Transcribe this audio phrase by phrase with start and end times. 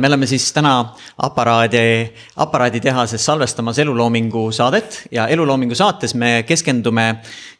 [0.00, 0.92] me oleme siis täna
[1.24, 7.06] aparaadi, aparaaditehases salvestamas eluloomingu saadet ja eluloomingu saates me keskendume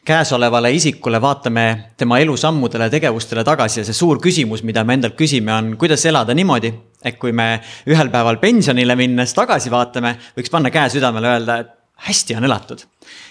[0.05, 1.63] käesolevale isikule, vaatame
[1.97, 6.35] tema elusammudele, tegevustele tagasi ja see suur küsimus, mida me endalt küsime, on kuidas elada
[6.37, 6.71] niimoodi,
[7.01, 7.55] et kui me
[7.89, 12.83] ühel päeval pensionile minnes tagasi vaatame, võiks panna käe südamele, öelda, et hästi on elatud.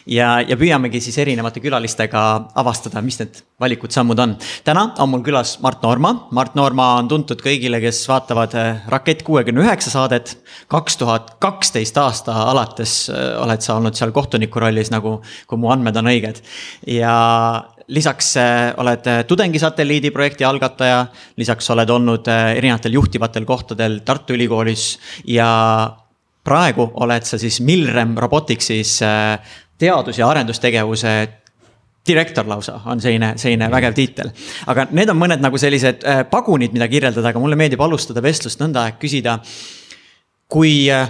[0.07, 2.21] ja, ja püüamegi siis erinevate külalistega
[2.59, 4.35] avastada, mis need valikud, sammud on.
[4.65, 6.13] täna on mul külas Mart Noorma.
[6.37, 10.37] Mart Noorma on tuntud kõigile, kes vaatavad äh, Rakett kuuekümne üheksa saadet.
[10.73, 15.71] kaks tuhat kaksteist aasta alates äh, oled sa olnud seal kohtuniku rollis, nagu, kui mu
[15.75, 16.43] andmed on õiged.
[16.87, 17.15] ja
[17.89, 24.97] lisaks äh, oled tudengisatelliidi projekti algataja, lisaks oled olnud erinevatel juhtivatel kohtadel Tartu Ülikoolis
[25.31, 25.47] ja
[26.47, 31.17] praegu oled sa siis Milrem Roboticsis äh, teadus- ja arendustegevuse
[32.07, 34.31] direktor lausa on selline, selline vägev tiitel.
[34.71, 38.63] aga need on mõned nagu sellised äh, pagunid, mida kirjeldada, aga mulle meeldib alustada vestlust
[38.63, 39.41] nõnda, et küsida.
[40.49, 41.09] kui, äh,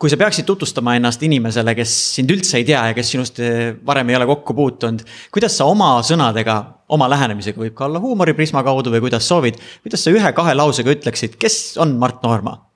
[0.00, 3.38] kui sa peaksid tutvustama ennast inimesele, kes sind üldse ei tea ja kes sinust
[3.86, 5.04] varem ei ole kokku puutunud.
[5.30, 6.56] kuidas sa oma sõnadega,
[6.88, 9.62] oma lähenemisega, võib ka olla huumoriprisma kaudu või kuidas soovid.
[9.84, 12.69] kuidas sa ühe-kahe lausega ütleksid, kes on Mart Noorma?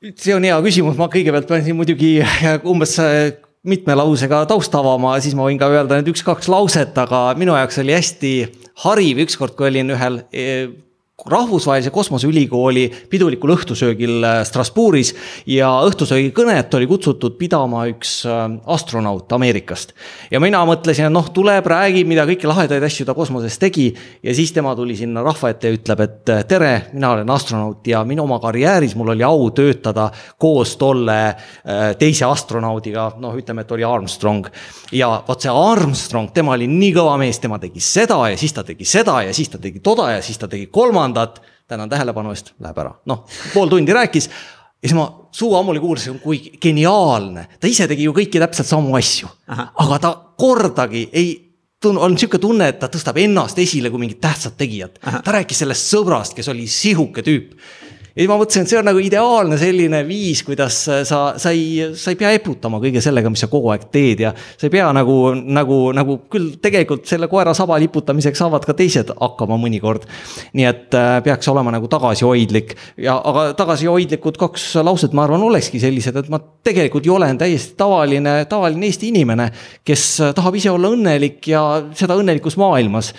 [0.00, 2.18] See on hea küsimus, ma kõigepealt pean siin muidugi
[2.70, 3.32] umbes äh,
[3.68, 7.80] mitme lausega tausta avama, siis ma võin ka öelda need üks-kaks lauset, aga minu jaoks
[7.82, 8.32] oli hästi
[8.86, 10.70] hariv ükskord, kui olin ühel äh,
[11.26, 15.12] rahvusvahelise kosmoseülikooli pidulikul õhtusöögil äh, Strasbourgis
[15.48, 19.92] ja õhtusöögi kõnet oli kutsutud pidama üks äh, astronaut Ameerikast.
[20.30, 23.90] ja mina mõtlesin, et noh, tuleb, räägib, mida kõiki lahedaid asju ta kosmoses tegi
[24.22, 27.86] ja siis tema tuli sinna rahva ette ja ütleb, et äh, tere, mina olen astronaut
[27.86, 30.08] ja minu oma karjääris mul oli au töötada
[30.40, 31.18] koos tolle
[31.98, 34.46] teise astronaudiga, noh, ütleme, et oli Armstrong.
[34.92, 38.64] ja vot see Armstrong, tema oli nii kõva mees, tema tegi seda ja siis ta
[38.66, 42.30] tegi seda ja siis ta tegi toda ja siis ta tegi kolmandat kolmandat, tänan tähelepanu
[42.30, 42.94] eest, läheb ära.
[43.06, 48.04] noh, pool tundi rääkis ja siis ma suu ammuli kuulsin, kui geniaalne, ta ise tegi
[48.04, 49.28] ju kõiki täpselt samu asju.
[49.48, 51.28] aga ta kordagi ei
[51.80, 54.98] tun-, on sihuke tunne, et ta tõstab ennast esile kui mingit tähtsat tegijat.
[55.00, 57.54] ta rääkis sellest sõbrast, kes oli sihuke tüüp
[58.20, 60.76] ja ma mõtlesin, et see on nagu ideaalne selline viis, kuidas
[61.08, 64.32] sa, sa ei, sa ei pea eputama kõige sellega, mis sa kogu aeg teed ja
[64.36, 69.12] sa ei pea nagu, nagu, nagu küll tegelikult selle koera saba liputamiseks saavad ka teised
[69.16, 70.06] hakkama mõnikord.
[70.56, 75.80] nii et äh, peaks olema nagu tagasihoidlik ja, aga tagasihoidlikud kaks lauset, ma arvan, olekski
[75.82, 79.50] sellised, et ma tegelikult ju olen täiesti tavaline, tavaline Eesti inimene,
[79.86, 80.06] kes
[80.36, 81.62] tahab ise olla õnnelik ja
[81.96, 83.14] seda õnnelikus maailmas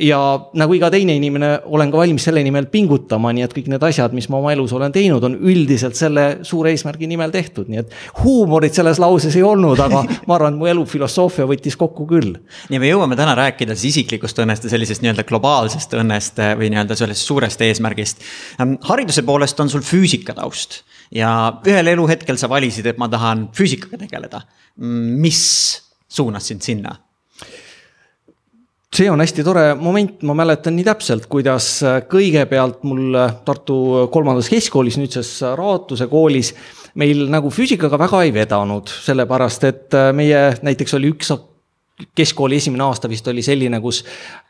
[0.00, 0.18] ja
[0.58, 4.14] nagu iga teine inimene, olen ka valmis selle nimel pingutama, nii et kõik need asjad,
[4.16, 7.94] mis ma oma elus olen teinud, on üldiselt selle suure eesmärgi nimel tehtud, nii et
[8.22, 12.34] huumorit selles lauses ei olnud, aga ma arvan, et mu elu filosoofia võttis kokku küll.
[12.70, 16.72] ja me jõuame täna rääkida siis isiklikust õnnest ja sellisest nii-öelda globaalsest õnnest eh, või
[16.74, 18.24] nii-öelda sellest suurest eesmärgist.
[18.58, 20.82] Ehm, hariduse poolest on sul füüsikataust
[21.14, 21.30] ja
[21.66, 24.42] ühel eluhetkel sa valisid, et ma tahan füüsikaga tegeleda.
[24.76, 25.42] mis
[26.10, 26.96] suunas sind sinna?
[28.94, 33.76] See on hästi tore moment, ma mäletan nii täpselt, kuidas äh, kõigepealt mul äh, Tartu
[34.14, 36.52] kolmandas keskkoolis, nüüdses Raatuse koolis
[37.00, 41.32] meil nagu füüsikaga väga ei vedanud, sellepärast et äh, meie näiteks oli üks
[42.14, 44.00] keskkooli esimene aasta vist oli selline, kus,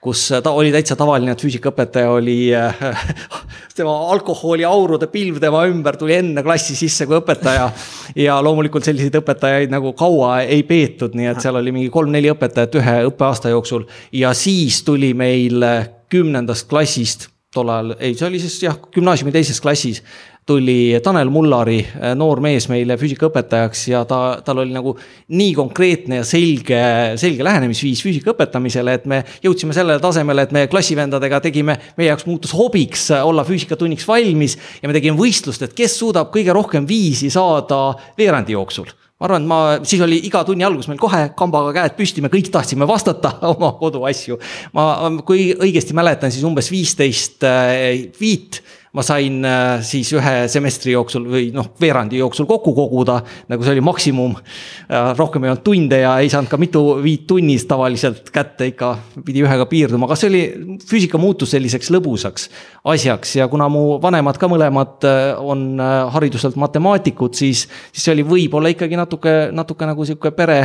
[0.01, 2.79] kus ta oli täitsa tavaline, et füüsikaõpetaja oli äh,,
[3.77, 7.69] tema alkoholiaurude pilv tema ümber tuli enne klassi sisse kui õpetaja.
[8.17, 12.81] ja loomulikult selliseid õpetajaid nagu kaua ei peetud, nii et seal oli mingi kolm-neli õpetajat
[12.81, 13.85] ühe õppeaasta jooksul.
[14.13, 15.69] ja siis tuli meil
[16.09, 20.01] kümnendast klassist tol ajal, ei, see oli siis jah, gümnaasiumi teises klassis
[20.47, 24.95] tuli Tanel Mullari, äh, noor mees meile füüsikaõpetajaks ja ta, tal oli nagu
[25.33, 26.81] nii konkreetne ja selge,
[27.21, 32.29] selge lähenemisviis füüsika õpetamisele, et me jõudsime sellele tasemele, et me klassivendadega tegime, meie jaoks
[32.29, 37.33] muutus hobiks olla füüsikatunniks valmis ja me tegime võistlust, et kes suudab kõige rohkem viisi
[37.33, 37.87] saada
[38.19, 41.95] veerandi jooksul ma arvan, et ma, siis oli iga tunni alguses meil kohe kambaga käed
[41.97, 44.39] püsti, me kõik tahtsime vastata oma koduasju.
[44.77, 44.87] ma,
[45.27, 48.61] kui õigesti mäletan, siis umbes viisteist äh, viit
[48.95, 53.21] ma sain äh, siis ühe semestri jooksul või noh, veerandi jooksul kokku koguda,
[53.51, 54.37] nagu see oli maksimum.
[55.19, 58.91] rohkem ei olnud tunde ja ei saanud ka mitu viit tunnis tavaliselt kätte, ikka
[59.25, 60.43] pidi ühega piirduma, aga see oli,
[60.87, 62.49] füüsika muutus selliseks lõbusaks
[62.95, 68.15] asjaks ja kuna mu vanemad ka mõlemad äh, on äh, hariduselt matemaatikud, siis, siis see
[68.15, 70.59] oli võib-olla ikkagi natuke, natuke nagu sihuke pere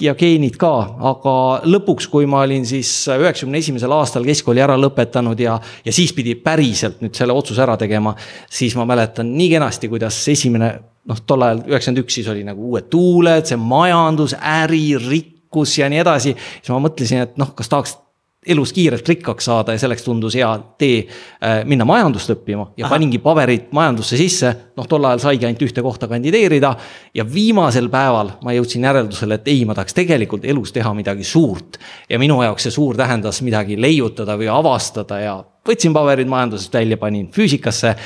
[0.00, 0.72] ja geenid ka,
[1.12, 1.34] aga
[1.68, 6.36] lõpuks, kui ma olin siis üheksakümne esimesel aastal keskkooli ära lõpetanud ja, ja siis pidi
[6.38, 8.14] päriselt nüüd selle otsuse ära ära tegema.
[8.50, 10.72] siis ma mäletan nii kenasti, kuidas esimene
[11.10, 15.90] noh, tol ajal üheksakümmend üks, siis oli nagu uued tuuled, see majandus, äri, rikkus ja
[15.92, 16.34] nii edasi.
[16.34, 17.98] siis ma mõtlesin, et noh, kas tahaks
[18.46, 22.92] elus kiirelt rikkaks saada ja selleks tundus hea tee äh, minna majandust õppima ja Aha.
[22.94, 24.54] paningi paberid majandusse sisse.
[24.76, 26.74] noh, tol ajal saigi ainult ühte kohta kandideerida
[27.14, 31.78] ja viimasel päeval ma jõudsin järeldusele, et ei, ma tahaks tegelikult elus teha midagi suurt.
[32.08, 36.96] ja minu jaoks see suur tähendas midagi leiutada või avastada ja võtsin paberid majandusest välja,
[36.96, 37.96] panin füüsikasse.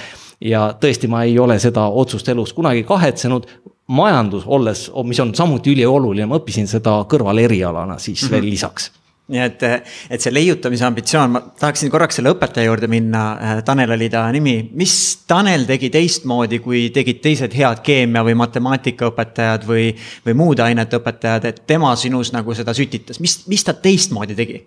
[0.41, 3.49] ja tõesti, ma ei ole seda otsust elus kunagi kahetsenud
[3.89, 8.33] majandus olles, mis on samuti ülioluline, ma õppisin seda kõrvalerialana siis mm -hmm.
[8.33, 8.91] veel lisaks
[9.29, 9.65] nii et,
[10.09, 13.25] et see leiutamise ambitsioon, ma tahaksin korraks selle õpetaja juurde minna.
[13.37, 14.95] Äh, Tanel oli ta nimi, mis
[15.29, 19.91] Tanel tegi teistmoodi, kui tegid teised head keemia või matemaatikaõpetajad või,
[20.25, 24.63] või muude ainete õpetajad, et tema sinus nagu seda sütitas, mis, mis ta teistmoodi tegi?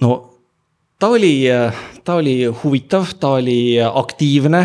[0.00, 0.14] no
[1.00, 1.34] ta oli,
[2.04, 4.64] ta oli huvitav, ta oli aktiivne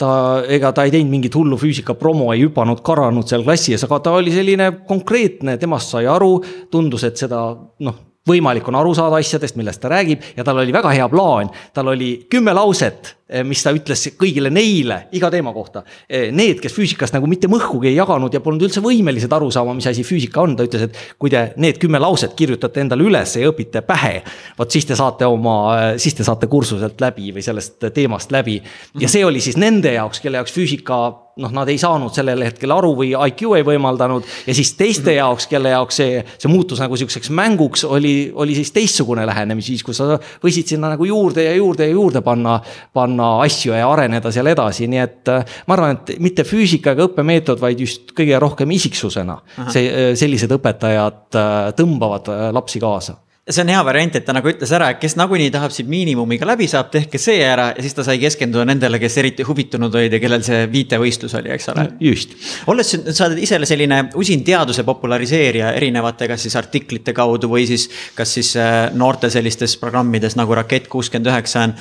[0.00, 0.12] ta,
[0.48, 4.00] ega ta ei teinud mingit hullu füüsika promo, ei hüpanud, karanud seal klassi ees, aga
[4.04, 6.38] ta oli selline konkreetne, temast sai aru,
[6.72, 7.44] tundus, et seda
[7.84, 11.50] noh võimalik on aru saada asjadest, millest ta räägib ja tal oli väga hea plaan.
[11.74, 15.84] tal oli kümme lauset Eh, mis ta ütles kõigile neile iga teema kohta.
[16.10, 19.76] Eh, need, kes füüsikast nagu mitte mõhkugi ei jaganud ja polnud üldse võimelised aru saama,
[19.78, 23.36] mis asi füüsika on, ta ütles, et kui te need kümme lauset kirjutate endale üles
[23.38, 24.24] ja õpite pähe,
[24.58, 28.58] vot siis te saate oma, siis te saate kursuselt läbi või sellest teemast läbi.
[28.98, 30.98] ja see oli siis nende jaoks, kelle jaoks füüsika
[31.40, 35.46] noh, nad ei saanud sellel hetkel aru või IQ ei võimaldanud ja siis teiste jaoks,
[35.50, 40.18] kelle jaoks see, see muutus nagu sihukeseks mänguks oli, oli siis teistsugune lähenemisviis, kus sa
[40.42, 42.58] võisid sinna nagu juurde ja juurde ja juurde panna,
[42.96, 47.06] panna asju ja areneda seal edasi, nii et äh, ma arvan, et mitte füüsika ega
[47.08, 49.40] õppemeetod, vaid just kõige rohkem isiksusena.
[49.70, 54.50] see, äh, sellised õpetajad äh, tõmbavad lapsi kaasa see on hea variant, et ta nagu
[54.50, 57.96] ütles ära, et kes nagunii tahab siit miinimumiga läbi saab, tehke see ära ja siis
[57.96, 61.88] ta sai keskenduda nendele, kes eriti huvitunud olid ja kellel see viitevõistlus oli, eks ole.
[62.10, 62.36] just.
[62.70, 67.88] olles, sa oled ise selline usin teaduse populariseerija erinevate, kas siis artiklite kaudu või siis,
[68.14, 68.54] kas siis
[68.94, 71.76] noorte sellistes programmides nagu Rakett kuuskümmend üheksa on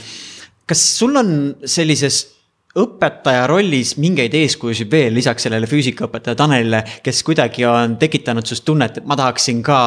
[0.70, 1.32] kas sul on
[1.66, 2.22] sellises
[2.78, 9.00] õpetaja rollis mingeid eeskujusid veel lisaks sellele füüsikaõpetaja Tanelile, kes kuidagi on tekitanud sinust tunnet,
[9.00, 9.80] et ma tahaksin ka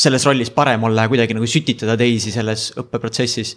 [0.00, 3.56] selles rollis parem olla ja kuidagi nagu sütitada teisi selles õppeprotsessis?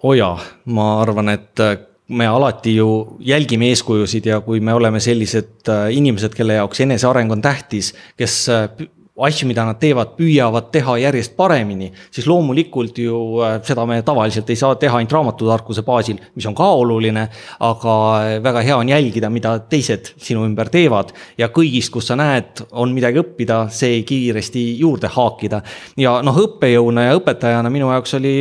[0.00, 0.36] oo oh jaa,
[0.72, 1.74] ma arvan, et äh,
[2.16, 7.32] me alati ju jälgime eeskujusid ja kui me oleme sellised äh, inimesed, kelle jaoks eneseareng
[7.32, 8.70] on tähtis, kes äh,
[9.26, 14.50] asju, mida nad teevad, püüavad teha järjest paremini, siis loomulikult ju äh, seda me tavaliselt
[14.50, 17.26] ei saa teha ainult raamatutarkuse baasil, mis on ka oluline,
[17.66, 17.96] aga
[18.44, 22.94] väga hea on jälgida, mida teised sinu ümber teevad ja kõigist, kus sa näed, on
[22.96, 25.62] midagi õppida, see kiiresti juurde haakida.
[26.00, 28.34] ja noh, õppejõuna ja õpetajana minu jaoks oli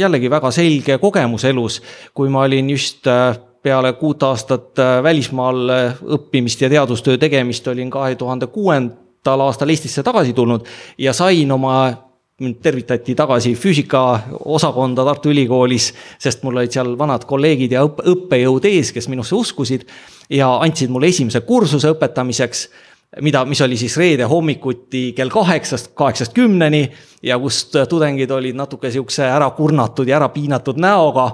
[0.00, 1.80] jällegi väga selge kogemus elus,
[2.14, 5.76] kui ma olin just äh, peale kuut aastat äh, välismaal
[6.16, 10.66] õppimist ja teadustöö tegemist olin kahe tuhande kuuendal tal aastal Eestisse tagasi tulnud
[10.98, 11.74] ja sain oma
[12.40, 18.64] mind tervitati tagasi füüsikaosakonda Tartu Ülikoolis, sest mul olid seal vanad kolleegid ja õppe, õppejõud
[18.70, 19.84] ees, kes minusse uskusid
[20.32, 22.64] ja andsid mulle esimese kursuse õpetamiseks
[23.18, 26.84] mida, mis oli siis reede hommikuti kell kaheksast, kaheksast kümneni
[27.26, 31.32] ja kust tudengid olid natuke sihukese ära kurnatud ja ära piinatud näoga.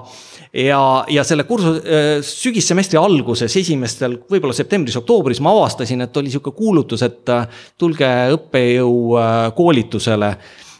[0.57, 6.55] Ja, ja selle kursuse äh, sügissemestri alguses, esimestel, võib-olla septembris-oktoobris ma avastasin, et oli sihuke
[6.55, 7.45] kuulutus, et äh,
[7.77, 9.35] tulge õppejõu äh,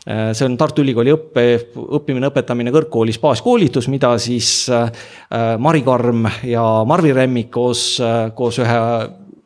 [0.08, 1.46] see on Tartu Ülikooli õppe,
[2.00, 4.70] õppimine, õpetamine kõrgkoolis baaskoolitus, mida siis
[5.60, 7.82] Mari Karm ja Marvi Remmik koos,
[8.40, 8.78] koos ühe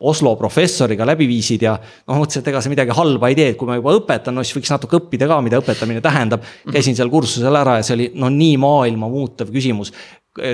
[0.01, 3.59] Oslo professoriga läbi viisid ja noh, mõtlesin, et ega see midagi halba ei tee, et
[3.59, 6.47] kui ma juba õpetan, no siis võiks natuke õppida ka, mida õpetamine tähendab.
[6.71, 9.93] käisin seal kursusel ära ja see oli no nii maailma muutev küsimus.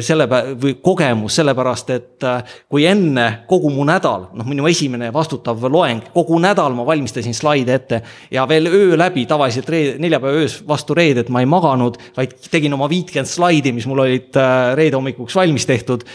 [0.02, 0.26] Selle
[0.58, 6.08] või kogemus, sellepärast et äh, kui enne kogu mu nädal, noh, minu esimene vastutav loeng,
[6.16, 8.00] kogu nädal ma valmistasin slaide ette
[8.34, 12.74] ja veel öö läbi, tavaliselt reede, neljapäeva öös vastu reedet ma ei maganud, vaid tegin
[12.74, 16.08] oma viitkümmend slaidi, mis mul olid äh, reede hommikuks valmis tehtud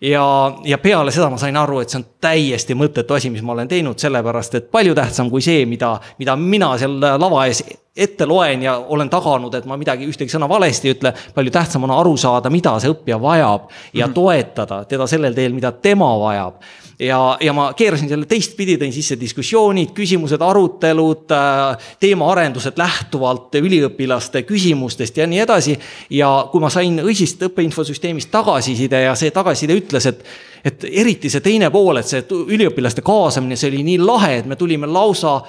[0.00, 0.26] ja,
[0.64, 3.68] ja peale seda ma sain aru, et see on täiesti mõttetu asi, mis ma olen
[3.68, 7.62] teinud, sellepärast et palju tähtsam kui see, mida, mida mina seal lava ees
[7.96, 11.14] ette loen ja olen taganud, et ma midagi, ühtegi sõna valesti ei ütle.
[11.34, 14.14] palju tähtsam on aru saada, mida see õppija vajab ja mm -hmm.
[14.14, 16.60] toetada teda sellel teel, mida tema vajab
[16.98, 24.42] ja, ja ma keerasin selle teistpidi, tõin sisse diskussioonid, küsimused, arutelud, äh, teemaarendused lähtuvalt üliõpilaste
[24.48, 25.78] küsimustest ja nii edasi.
[26.10, 30.24] ja kui ma sain õisist õppeinfosüsteemist tagasiside ja see tagasiside ütles, et,
[30.64, 34.56] et eriti see teine pool, et see üliõpilaste kaasamine, see oli nii lahe, et me
[34.56, 35.40] tulime lausa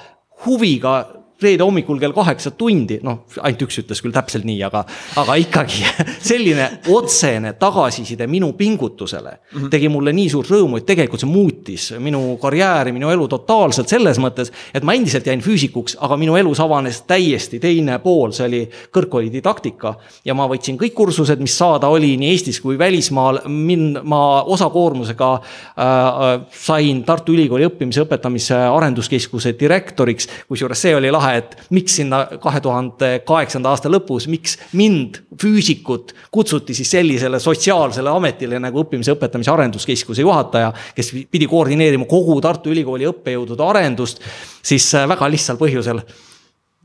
[0.46, 1.00] huviga
[1.42, 4.82] reede hommikul kell kaheksa tundi, noh, ainult üks ütles küll täpselt nii, aga,
[5.20, 5.84] aga ikkagi
[6.30, 9.70] selline otsene tagasiside minu pingutusele mm -hmm.
[9.70, 14.18] tegi mulle nii suurt rõõmu, et tegelikult see muutis minu karjääri, minu elu totaalselt selles
[14.18, 18.62] mõttes, et ma endiselt jäin füüsikuks, aga minu elus avanes täiesti teine pool, see oli
[18.94, 19.94] kõrgkooli didaktika.
[20.24, 25.32] ja ma võtsin kõik kursused, mis saada oli nii Eestis kui välismaal, min-, ma osakoormusega
[25.34, 31.98] äh, äh sain Tartu Ülikooli õppimise, õpetamise arenduskeskuse direktoriks, kusjuures see oli lahe, et miks
[32.00, 38.82] sinna kahe tuhande kaheksanda aasta lõpus, miks mind, füüsikut, kutsuti siis sellisele sotsiaalsele ametile nagu
[38.82, 44.22] õppimise, õpetamise arenduskeskuse juhataja, kes pidi koordineerima kogu Tartu Ülikooli õppejõudude arendust,
[44.62, 46.02] siis äh, väga lihtsal põhjusel.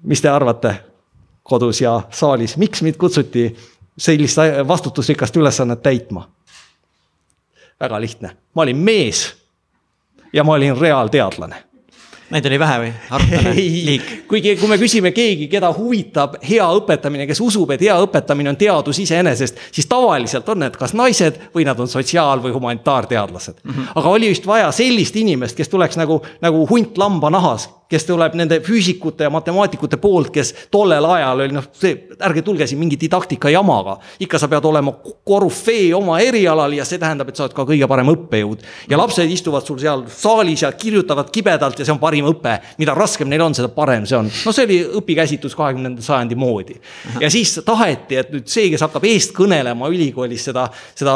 [0.03, 0.75] mis te arvate
[1.43, 3.47] kodus ja saalis, miks mind kutsuti
[3.97, 6.29] sellist vastutusrikast ülesannet täitma?
[7.79, 9.33] väga lihtne, ma olin mees
[10.33, 11.72] ja ma olin reaalteadlane
[12.33, 12.91] Neid oli vähe või?
[14.29, 18.57] kuigi, kui me küsime keegi, keda huvitab hea õpetamine, kes usub, et hea õpetamine on
[18.57, 23.71] teadus iseenesest, siis tavaliselt on need kas naised või nad on sotsiaal- või humanitaarteadlased mm.
[23.71, 23.93] -hmm.
[24.01, 28.37] aga oli just vaja sellist inimest, kes tuleks nagu, nagu hunt lamba nahas kes tuleb
[28.37, 32.97] nende füüsikute ja matemaatikute poolt, kes tollel ajal oli noh, see, ärge tulge siin mingi
[32.99, 33.97] didaktika jamaga.
[34.23, 34.95] ikka sa pead olema
[35.25, 38.63] korüfee oma erialal ja see tähendab, et sa oled ka kõige parem õppejõud.
[38.89, 42.57] ja lapsed istuvad sul seal saalis ja kirjutavad kibedalt ja see on parim õpe.
[42.81, 44.31] mida raskem neil on, seda parem see on.
[44.45, 46.79] no see oli õpikäsitlus kahekümnenda sajandi moodi.
[47.19, 51.15] ja siis taheti, et nüüd see, kes hakkab eest kõnelema ülikoolis seda, seda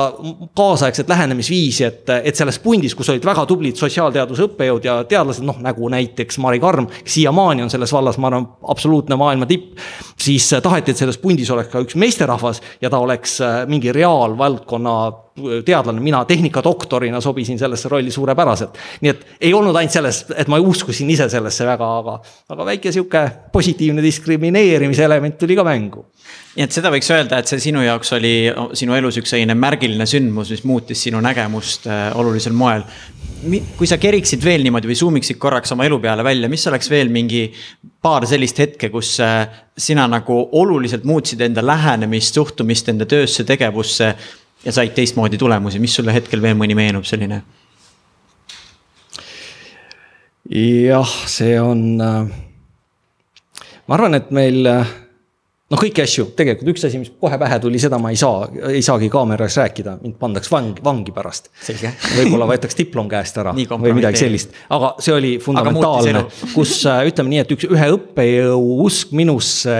[0.57, 5.57] kaasaegset lähenemisviisi, et, et selles pundis, kus olid väga tublid sotsiaalteaduse õppejõud ja teadlased, noh
[5.63, 9.77] nagu näiteks Mari Karm, siiamaani on selles vallas, ma arvan, absoluutne maailma tipp.
[10.17, 13.93] siis äh, taheti, et selles pundis oleks ka üks meesterahvas ja ta oleks äh, mingi
[13.95, 18.77] reaalvaldkonna äh, teadlane, mina tehnikadoktorina sobisin sellesse rolli suurepäraselt.
[19.01, 22.19] nii et ei olnud ainult selles, et ma uskusin ise sellesse väga, aga,
[22.49, 26.05] aga väike sihuke positiivne diskrimineerimise element tuli ka mängu.
[26.57, 28.33] nii et seda võiks öelda, et see sinu jaoks oli
[28.73, 32.83] sinu elus üks selline märgiline sündmus, mis muutis sinu nägemust olulisel moel
[33.77, 36.89] kui sa keriksid veel niimoodi või zoom iksid korraks oma elu peale välja, mis oleks
[36.89, 37.45] veel mingi
[38.01, 39.45] paar sellist hetke, kus äh,
[39.77, 44.09] sina nagu oluliselt muutsid enda lähenemist, suhtumist enda töösse, tegevusse
[44.65, 47.43] ja said teistmoodi tulemusi, mis sulle hetkel veel mõni meenub selline?
[50.47, 52.29] jah, see on, äh,
[53.85, 54.95] ma arvan, et meil äh,
[55.71, 58.83] noh, kõiki asju, tegelikult üks asi, mis kohe pähe tuli, seda ma ei saa, ei
[58.85, 61.51] saagi kaameras rääkida, mind pandaks vangi, vangi pärast.
[62.17, 67.35] võib-olla võetakse diplom käest ära või midagi sellist, aga see oli fundamentaalne, kus äh, ütleme
[67.35, 69.77] nii, et üks, ühe õppejõu usk minusse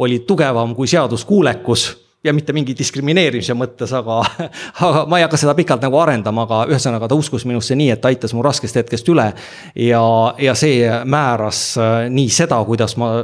[0.00, 1.90] oli tugevam kui seaduskuulekus
[2.24, 4.22] ja mitte mingi diskrimineerimise mõttes, aga,
[4.86, 8.00] aga ma ei hakka seda pikalt nagu arendama, aga ühesõnaga ta uskus minusse nii, et
[8.00, 9.32] ta aitas mu raskest hetkest üle.
[9.74, 10.04] ja,
[10.40, 13.16] ja see määras äh, nii seda, kuidas ma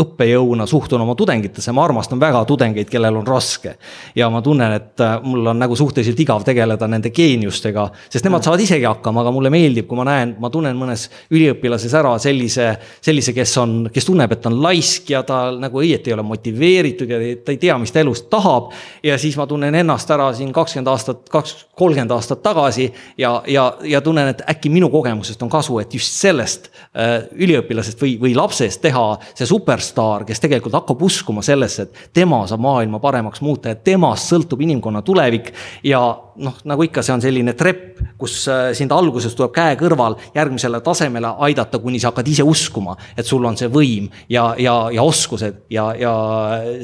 [0.00, 3.76] õppejõuna suhtun oma tudengitesse, ma armastan väga tudengeid, kellel on raske.
[4.16, 8.44] ja ma tunnen, et äh, mul on nagu suhteliselt igav tegeleda nende geeniustega, sest nemad
[8.44, 12.68] saavad isegi hakkama, aga mulle meeldib, kui ma näen, ma tunnen mõnes üliõpilases ära sellise,
[13.00, 16.24] sellise, kes on, kes tunneb, et ta on laisk ja ta nagu õieti ei ole
[16.26, 18.72] motiveeritud ja ta ei tea, mis ta elust tahab.
[19.02, 23.68] ja siis ma tunnen ennast ära siin kakskümmend aastat, kaks, kolmkümmend aastat tagasi ja, ja,
[23.84, 28.34] ja tunnen, et äkki minu kogemusest on kasu, et just sellest äh, üliõpilasest või, või
[28.36, 33.42] lapsest teha see super superstaar, kes tegelikult hakkab uskuma sellesse, et tema saab maailma paremaks
[33.42, 35.52] muuta ja temast sõltub inimkonna tulevik.
[35.82, 36.00] ja
[36.36, 40.80] noh, nagu ikka, see on selline trepp, kus äh, sind alguses tuleb käe kõrval järgmisele
[40.84, 45.04] tasemele aidata, kuni sa hakkad ise uskuma, et sul on see võim ja, ja, ja
[45.04, 46.12] oskused ja, ja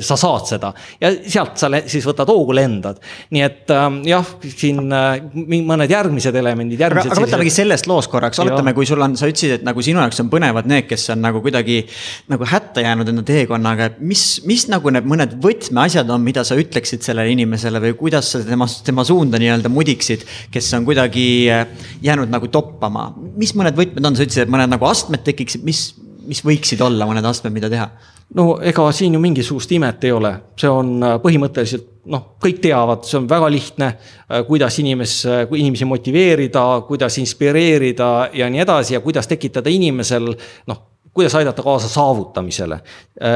[0.04, 0.72] sa saad seda.
[1.00, 3.00] ja sealt sa siis võtad hoogu, lendad.
[3.30, 8.40] nii et ähm, jah, siin äh, mõned järgmised elemendid, aga, aga võtamegi sellest loost korraks,
[8.44, 11.24] oletame, kui sul on, sa ütlesid, et nagu sinu jaoks on põnevad need, kes on
[11.24, 11.80] nagu kuidagi
[12.28, 16.58] nagu hätta jäänud enda teekonnaga, et mis, mis nagu need mõned võtmeasjad on, mida sa
[16.58, 21.66] ütleksid sellele inimesele või kuidas sa tema, tema suunda nii-öelda mudiksid, kes on kuidagi äh,
[22.04, 23.10] jäänud nagu toppama.
[23.36, 25.90] mis mõned võtmed on, sa ütlesid, et mõned nagu astmed tekiksid, mis,
[26.28, 27.90] mis võiksid olla mõned astmed, mida teha?
[28.36, 33.06] no ega siin ju mingisugust imet ei ole, see on äh, põhimõtteliselt noh, kõik teavad,
[33.08, 35.22] see on väga lihtne, äh, kuidas inimes,
[35.56, 40.32] inimesi motiveerida, kuidas inspireerida ja nii edasi ja kuidas tekitada inimesel
[40.68, 40.84] noh
[41.18, 42.80] kuidas aidata kaasa saavutamisele.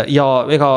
[0.08, 0.70] ja ega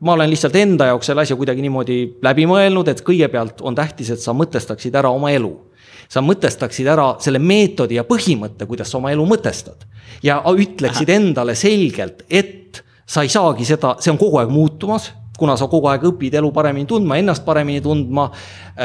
[0.00, 4.12] ma olen lihtsalt enda jaoks selle asja kuidagi niimoodi läbi mõelnud, et kõigepealt on tähtis,
[4.12, 5.54] et sa mõtestaksid ära oma elu
[6.10, 9.86] sa mõtestaksid ära selle meetodi ja põhimõtte, kuidas sa oma elu mõtestad.
[10.22, 11.16] ja ütleksid Aha.
[11.16, 15.88] endale selgelt, et sa ei saagi seda, see on kogu aeg muutumas, kuna sa kogu
[15.88, 18.30] aeg õpid elu paremini tundma, ennast paremini tundma.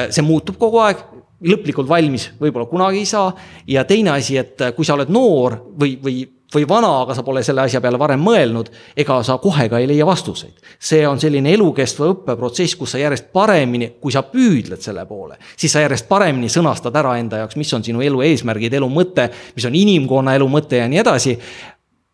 [0.09, 1.01] see muutub kogu aeg,
[1.45, 3.33] lõplikult valmis võib-olla kunagi ei saa.
[3.67, 6.23] ja teine asi, et kui sa oled noor või, või
[6.53, 9.87] või vana, aga sa pole selle asja peale varem mõelnud, ega sa kohe ka ei
[9.89, 10.53] leia vastuseid.
[10.79, 15.71] see on selline elukestva õppeprotsess, kus sa järjest paremini, kui sa püüdled selle poole, siis
[15.71, 19.65] sa järjest paremini sõnastad ära enda jaoks, mis on sinu elu eesmärgid, elu mõte, mis
[19.65, 21.39] on inimkonna elu mõte ja nii edasi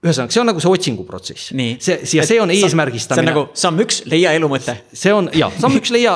[0.01, 1.51] ühesõnaga, see on nagu see otsinguprotsess.
[1.53, 3.21] see, ja see on eesmärgistamine.
[3.21, 4.73] see on nagu samm üks, leia elu mõte.
[4.97, 6.15] see on ja samm üks, leia,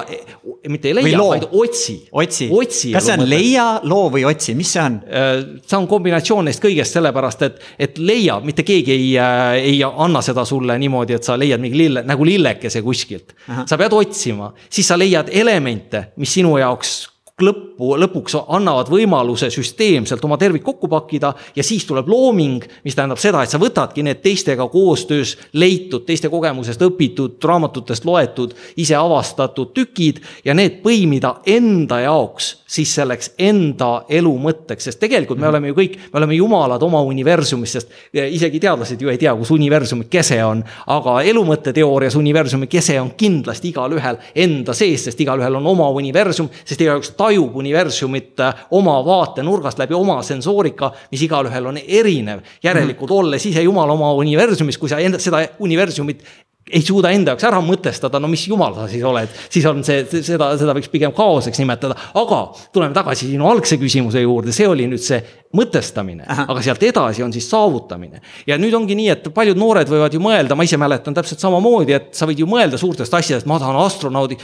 [0.73, 1.99] mitte ei leia, vaid otsi.
[2.09, 3.29] otsi, otsi, kas see on mõte.
[3.35, 4.97] leia, loo või otsi, mis see on?
[5.05, 9.79] Äh, see on kombinatsioon neist kõigest, sellepärast et, et leia, mitte keegi ei äh,, ei
[9.85, 13.37] anna seda sulle niimoodi, et sa leiad mingi lille, nagu lillekese kuskilt.
[13.69, 17.03] sa pead otsima, siis sa leiad elemente, mis sinu jaoks
[17.43, 23.19] lõppu, lõpuks annavad võimaluse süsteemselt oma tervik kokku pakkida ja siis tuleb looming, mis tähendab
[23.19, 29.73] seda, et sa võtadki need teistega koostöös leitud, teiste kogemusest õpitud, raamatutest loetud, ise avastatud
[29.75, 35.69] tükid ja need põimida enda jaoks siis selleks enda elu mõtteks, sest tegelikult me oleme
[35.69, 40.07] ju kõik, me oleme jumalad oma universumis, sest isegi teadlased ju ei tea, kus universumi
[40.11, 40.63] kese on.
[40.87, 46.81] aga elumõtteteoorias universumi kese on kindlasti igalühel enda sees, sest igalühel on oma universum, sest
[46.81, 52.45] igaüks tajub universumit äh, oma vaatenurgast läbi oma sensoorika, mis igalühel on erinev.
[52.63, 53.19] järelikult mm.
[53.19, 56.23] olles ise jumal oma universumis, kui sa enda, seda universumit
[56.71, 59.99] ei suuda enda jaoks ära mõtestada, no mis jumal sa siis oled, siis on see,
[60.25, 62.39] seda, seda võiks pigem kaoseks nimetada, aga
[62.73, 65.19] tuleme tagasi sinu algse küsimuse juurde, see oli nüüd see
[65.55, 68.21] mõtestamine, aga sealt edasi on siis saavutamine.
[68.49, 71.99] ja nüüd ongi nii, et paljud noored võivad ju mõelda, ma ise mäletan täpselt samamoodi,
[71.99, 74.39] et sa võid ju mõelda suurtest asjadest, ma tahan astronaudi,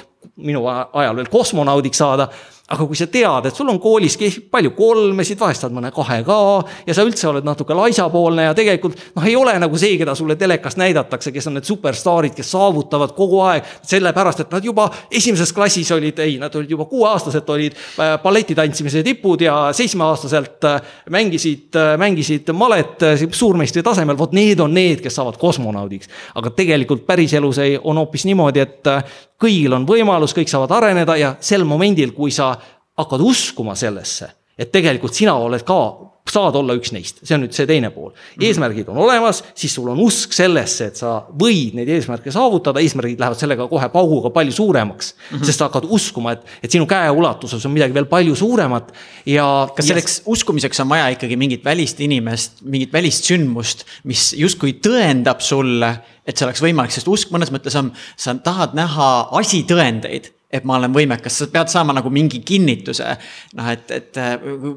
[0.46, 2.30] minu ajal veel kosmonaudiks saada
[2.72, 4.16] aga kui sa tead, et sul on koolis
[4.52, 6.38] palju kolmesid, vahest saad mõne kahe ka
[6.88, 10.38] ja sa üldse oled natuke laisapoolne ja tegelikult noh, ei ole nagu see, keda sulle
[10.40, 13.68] telekast näidatakse, kes on need superstaarid, kes saavutavad kogu aeg.
[13.92, 19.04] sellepärast, et nad juba esimeses klassis olid, ei, nad olid juba kuueaastaselt olid äh, balletitantsimise
[19.04, 25.20] tipud ja seitsmeaastaselt äh, mängisid, äh, mängisid malet suurmeistri tasemel, vot need on need, kes
[25.20, 26.10] saavad kosmonaudiks.
[26.36, 28.88] aga tegelikult päriselus ei, on hoopis niimoodi, et
[29.42, 32.54] kõigil on võimalus, kõik saavad areneda ja sel momendil, kui sa
[32.98, 35.82] hakkad uskuma sellesse, et tegelikult sina oled ka,
[36.30, 38.12] saad olla üks neist, see on nüüd see teine pool.
[38.42, 43.22] Eesmärgid on olemas, siis sul on usk sellesse, et sa võid neid eesmärke saavutada, eesmärgid
[43.22, 45.38] lähevad sellega kohe pauguga palju suuremaks mm.
[45.38, 45.46] -hmm.
[45.50, 48.94] sest sa hakkad uskuma, et, et sinu käeulatuses on midagi veel palju suuremat
[49.26, 49.48] ja.
[49.76, 50.24] kas selleks ja...
[50.36, 56.38] uskumiseks on vaja ikkagi mingit välist inimest, mingit välist sündmust, mis justkui tõendab sulle, et
[56.38, 59.10] see oleks võimalik, sest usk mõnes mõttes on, sa tahad näha
[59.42, 63.08] asitõendeid et ma olen võimekas, sa pead saama nagu mingi kinnituse.
[63.58, 64.20] noh, et, et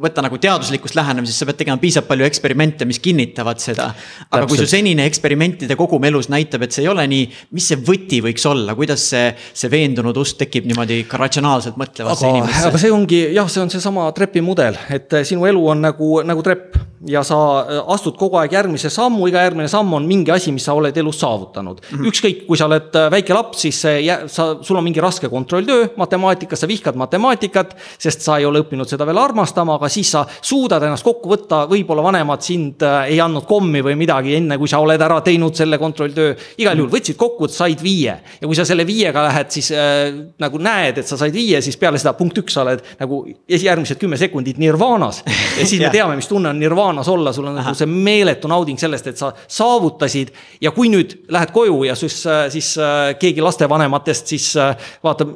[0.00, 3.90] võtta nagu teaduslikust lähenemisest, sa pead tegema piisavalt palju eksperimente, mis kinnitavad seda.
[3.90, 4.48] aga Täpselt.
[4.52, 8.22] kui su senine eksperimentide kogum elus näitab, et see ei ole nii, mis see võti
[8.24, 12.66] võiks olla, kuidas see, see veendunud usk tekib niimoodi ka ratsionaalselt mõtlevasse inimesse?
[12.70, 16.78] aga see ongi jah, see on seesama trepimudel, et sinu elu on nagu, nagu trepp
[17.06, 20.64] ja sa äh, astud kogu aeg järgmise sammu, iga järgmine samm on mingi asi, mis
[20.66, 21.98] sa oled elus saavutanud mm.
[21.98, 22.08] -hmm.
[22.10, 26.60] ükskõik, kui sa oled äh, väike laps, siis sa, sul on mingi raske kontrolltöö matemaatikas,
[26.60, 30.82] sa vihkad matemaatikat, sest sa ei ole õppinud seda veel armastama, aga siis sa suudad
[30.82, 34.80] ennast kokku võtta, võib-olla vanemad sind äh, ei andnud kommi või midagi, enne kui sa
[34.84, 36.34] oled ära teinud selle kontrolltöö.
[36.58, 40.58] igal juhul võtsid kokku, said viie ja kui sa selle viiega lähed, siis äh, nagu
[40.58, 44.16] näed, et sa said viie, siis peale seda punkt üks sa oled nagu järgmised kümme
[44.20, 45.22] sekundit nirvaanas.
[45.58, 48.48] ja siis me teame, mis tunne on nirvaanas nirvaanas olla, sul on nagu see meeletu
[48.48, 50.32] nauding sellest, et sa saavutasid.
[50.60, 55.34] ja kui nüüd lähed koju ja siis, siis äh, keegi lastevanematest siis äh, vaatab,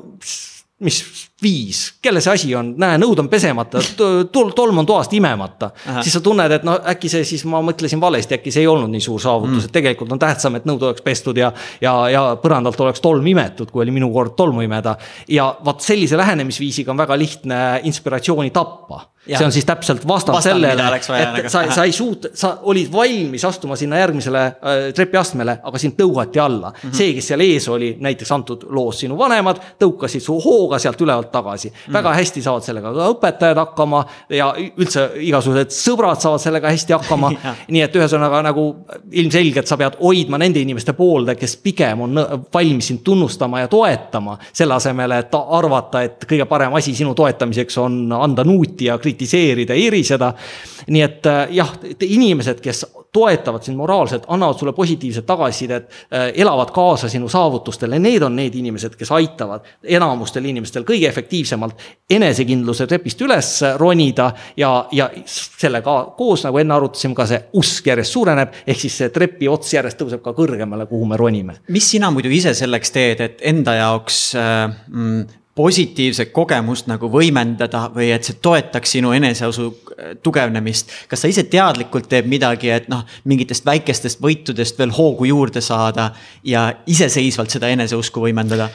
[0.79, 1.03] mis
[1.43, 5.71] viis, kelle see asi on, näe, nõud on pesemata, tol-, tolm on toast imemata.
[6.01, 8.91] siis sa tunned, et no äkki see siis, ma mõtlesin valesti, äkki see ei olnud
[8.91, 11.53] nii suur saavutus mm., et tegelikult on tähtsam, et nõud oleks pestud ja.
[11.85, 14.97] ja, ja põrandalt oleks tolm imetud, kui oli minu kord tolmu imeda.
[15.29, 19.05] ja vot sellise lähenemisviisiga on väga lihtne inspiratsiooni tappa
[19.37, 21.51] see on siis täpselt vastand sellele, et nagu.
[21.53, 26.41] sa, sa ei suut-, sa olid valmis astuma sinna järgmisele äh, trepiastmele, aga sind tõugati
[26.43, 26.81] alla mm.
[26.81, 26.97] -hmm.
[26.97, 31.28] see, kes seal ees oli, näiteks antud loos sinu vanemad, tõukasid su hooga sealt ülevalt
[31.33, 31.93] tagasi mm.
[31.99, 34.03] väga hästi saavad sellega ka õpetajad hakkama
[34.35, 37.33] ja üldse igasugused sõbrad saavad sellega hästi hakkama
[37.75, 38.67] nii et ühesõnaga nagu
[39.13, 42.23] ilmselgelt sa pead hoidma nende inimeste poolde, kes pigem on
[42.55, 44.39] valmis sind tunnustama ja toetama.
[44.53, 49.29] selle asemel, et arvata, et kõige parem asi sinu toetamiseks on anda nuuti ja kritiseerida
[49.29, 50.33] kritiseerida, eriseda.
[50.89, 56.71] nii et äh, jah, inimesed, kes toetavad sind moraalselt, annavad sulle positiivset tagasisidet, äh, elavad
[56.75, 63.21] kaasa sinu saavutustele, need on need inimesed, kes aitavad enamustel inimestel kõige efektiivsemalt enesekindluse trepist
[63.25, 68.85] üles ronida ja, ja sellega koos, nagu enne arutasime, ka see usk järjest suureneb, ehk
[68.85, 71.59] siis see trepi ots järjest tõuseb ka kõrgemale, kuhu me ronime.
[71.69, 75.27] mis sina muidu ise selleks teed, et enda jaoks äh, mm,
[75.59, 80.93] positiivset kogemust nagu võimendada või et see toetaks sinu eneseusu äh, tugevnemist.
[81.11, 86.13] kas sa ise teadlikult teed midagi, et noh, mingitest väikestest võitudest veel hoogu juurde saada
[86.47, 88.71] ja iseseisvalt seda eneseusku võimendada?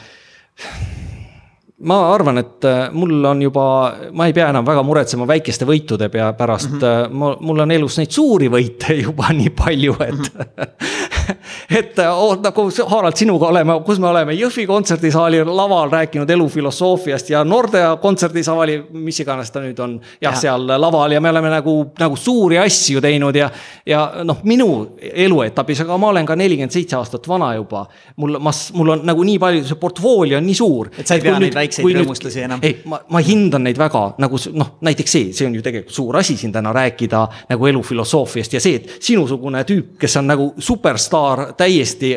[1.84, 3.66] ma arvan, et äh, mul on juba,
[4.12, 6.84] ma ei pea enam väga muretsema väikeste võitude pea pärast mm.
[6.84, 7.40] -hmm.
[7.40, 10.50] mul on elus neid suuri võite juba nii palju, et mm.
[10.56, 11.13] -hmm
[11.78, 17.44] et oh, nagu Harald, sinuga oleme, kus me oleme Jõhvi kontserdisaali laval rääkinud elufilosoofiast ja
[17.44, 21.76] Nordea kontserdisaali, mis iganes ta nüüd on, jah ja., seal laval ja me oleme nagu,
[22.00, 23.50] nagu suuri asju teinud ja.
[23.86, 24.68] ja noh, minu
[25.00, 27.86] eluetapis, aga ma olen ka nelikümmend seitse aastat vana juba.
[28.16, 30.90] mul, ma, mul on nagu nii palju, see portfoolio on nii suur.
[30.98, 32.62] et sa ei pea neid väikseid rõõmustusi enam?
[32.64, 36.20] ei, ma, ma hindan neid väga nagu noh, näiteks see, see on ju tegelikult suur
[36.20, 41.13] asi siin täna rääkida nagu elufilosoofiast ja see, et sinusugune tüüp, kes on nagu superstaar
[41.56, 42.12] täiesti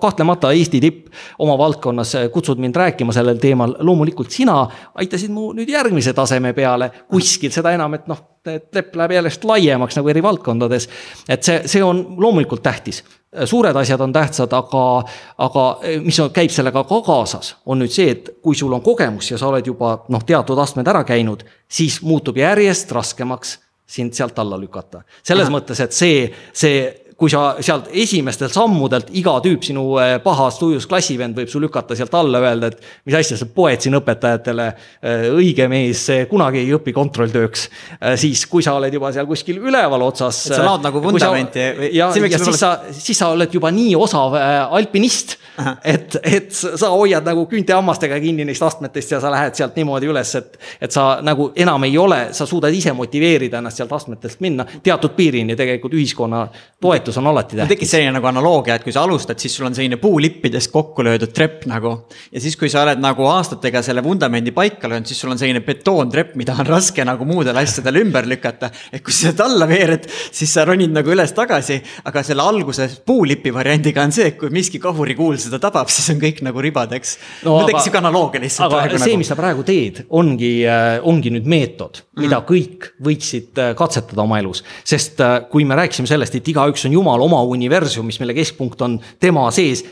[0.00, 4.62] kahtlemata Eesti tipp oma valdkonnas, kutsud mind rääkima sellel teemal, loomulikult sina
[4.94, 9.98] aitasid mu nüüd järgmise taseme peale kuskil, seda enam, et noh, trepp läheb järjest laiemaks
[9.98, 10.88] nagu eri valdkondades.
[11.28, 13.04] et see, see on loomulikult tähtis
[13.44, 15.04] suured asjad on tähtsad, aga,
[15.38, 15.64] aga
[16.02, 19.38] mis on, käib sellega ka kaasas, on nüüd see, et kui sul on kogemus ja
[19.38, 23.58] sa oled juba noh, teatud astmed ära käinud, siis muutub järjest raskemaks
[23.88, 25.02] sind sealt alla lükata.
[25.22, 25.56] selles Aha.
[25.58, 26.80] mõttes, et see, see
[27.18, 31.96] kui sa sealt esimestelt sammudelt, iga tüüp sinu eh, pahas tujus klassivend võib su lükata
[31.98, 34.66] sealt alla, öelda, et mis asja sa poed siin õpetajatele,
[35.02, 37.64] eh, õige mees kunagi ei õpi kontrolltööks.
[37.98, 40.44] Eh, siis, kui sa oled juba seal kuskil üleval otsas.
[40.46, 41.64] sa laod nagu vundamenti.
[41.90, 44.38] ja, ja siis sa, siis sa oled juba nii osav
[44.78, 45.34] alpinist,
[45.82, 50.06] et, et sa hoiad nagu küünte hammastega kinni neist astmetest ja sa lähed sealt niimoodi
[50.06, 50.54] üles, et,
[50.86, 55.18] et sa nagu enam ei ole, sa suudad ise motiveerida ennast sealt astmetest minna teatud
[55.18, 56.46] piirini tegelikult ühiskonna
[56.78, 57.68] toetus toetus on alati tähtis.
[57.72, 61.32] tekkis selline nagu analoogia, et kui sa alustad, siis sul on selline puulippidest kokku löödud
[61.34, 61.94] trepp nagu.
[62.32, 65.62] ja siis, kui sa oled nagu aastatega selle vundamendi paika löönud, siis sul on selline
[65.64, 68.70] betoontrepp, mida on raske nagu muudel asjadel ümber lükata.
[68.92, 71.80] et kui sa sealt alla veered, siis sa ronid nagu üles-tagasi.
[72.04, 76.20] aga selle alguse puulipi variandiga on see, et kui miski kahurikuul seda tabab, siis on
[76.22, 77.60] kõik nagu ribadeks no,.
[77.60, 78.72] no tekkis sihuke analoogia lihtsalt.
[78.72, 82.48] aga see nagu..., mis sa praegu teed, ongi, äh, ongi nüüd meetod, mida mm.
[82.48, 84.64] kõik võiksid äh, katsetada oma elus.
[84.84, 88.98] sest äh, kui me rääkisime sellest, et igaüks on Jumal oma universumis, mille keskpunkt on
[89.22, 89.84] tema sees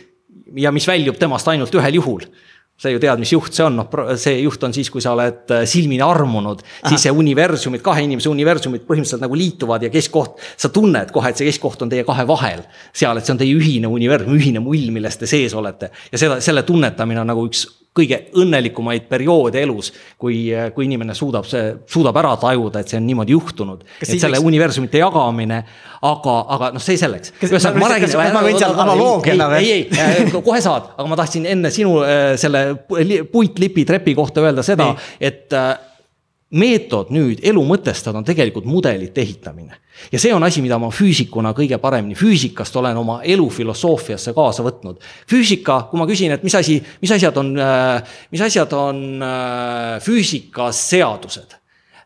[0.57, 2.29] ja mis väljub temast ainult ühel juhul.
[2.77, 3.87] sa ju tead, mis juht see on, noh,
[4.21, 8.29] see juht on siis, kui sa oled äh, silmini armunud, siis see universumid, kahe inimese
[8.29, 12.27] universumid põhimõtteliselt nagu liituvad ja keskkoht, sa tunned kohe, et see keskkoht on teie kahe
[12.29, 12.67] vahel.
[12.93, 15.89] seal, et see on teie ühine universum, ühine mull, milles te sees olete.
[16.13, 17.65] ja seda, selle tunnetamine on nagu üks
[17.97, 23.35] kõige õnnelikumaid perioode elus, kui, kui inimene suudab suudab ära tajuda, et see on niimoodi
[23.37, 23.85] juhtunud.
[24.01, 24.51] et selle võiks...
[24.51, 25.63] universumite jagamine,
[26.11, 27.35] aga, aga noh, see selleks.
[29.61, 32.67] ei, ei, kohe saad, aga ma tahtsin enne sinu äh, selle
[33.33, 35.75] puitlipi trepi kohta öelda seda, et äh,
[36.55, 39.75] meetod nüüd elu mõtestada on tegelikult mudelite ehitamine.
[40.13, 44.63] ja see on asi, mida ma füüsikuna kõige paremini, füüsikast olen oma elu filosoofiasse kaasa
[44.63, 45.03] võtnud.
[45.29, 50.01] füüsika, kui ma küsin, et mis asi, mis asjad on, äh, mis asjad on äh,
[50.05, 51.57] füüsikas seadused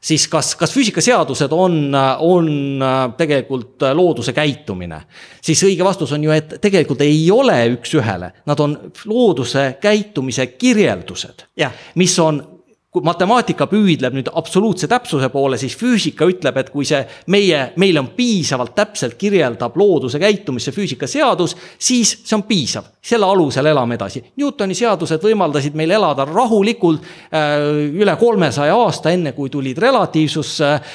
[0.00, 1.92] siis kas, kas füüsikaseadused on,
[2.24, 2.48] on
[2.80, 5.02] äh, tegelikult looduse käitumine?
[5.44, 11.44] siis õige vastus on ju, et tegelikult ei ole üks-ühele, nad on looduse käitumise kirjeldused,
[12.00, 12.40] mis on
[12.90, 16.98] kui matemaatika püüdleb nüüd absoluutse täpsuse poole, siis füüsika ütleb, et kui see
[17.30, 22.88] meie, meile on piisavalt täpselt kirjeldab looduse käitumist see füüsikaseadus, siis see on piisav.
[23.00, 24.20] selle alusel elame edasi.
[24.36, 27.54] Newtoni seadused võimaldasid meil elada rahulikult äh,
[27.94, 30.90] üle kolmesaja aasta, enne kui tulid relatiivsus äh,,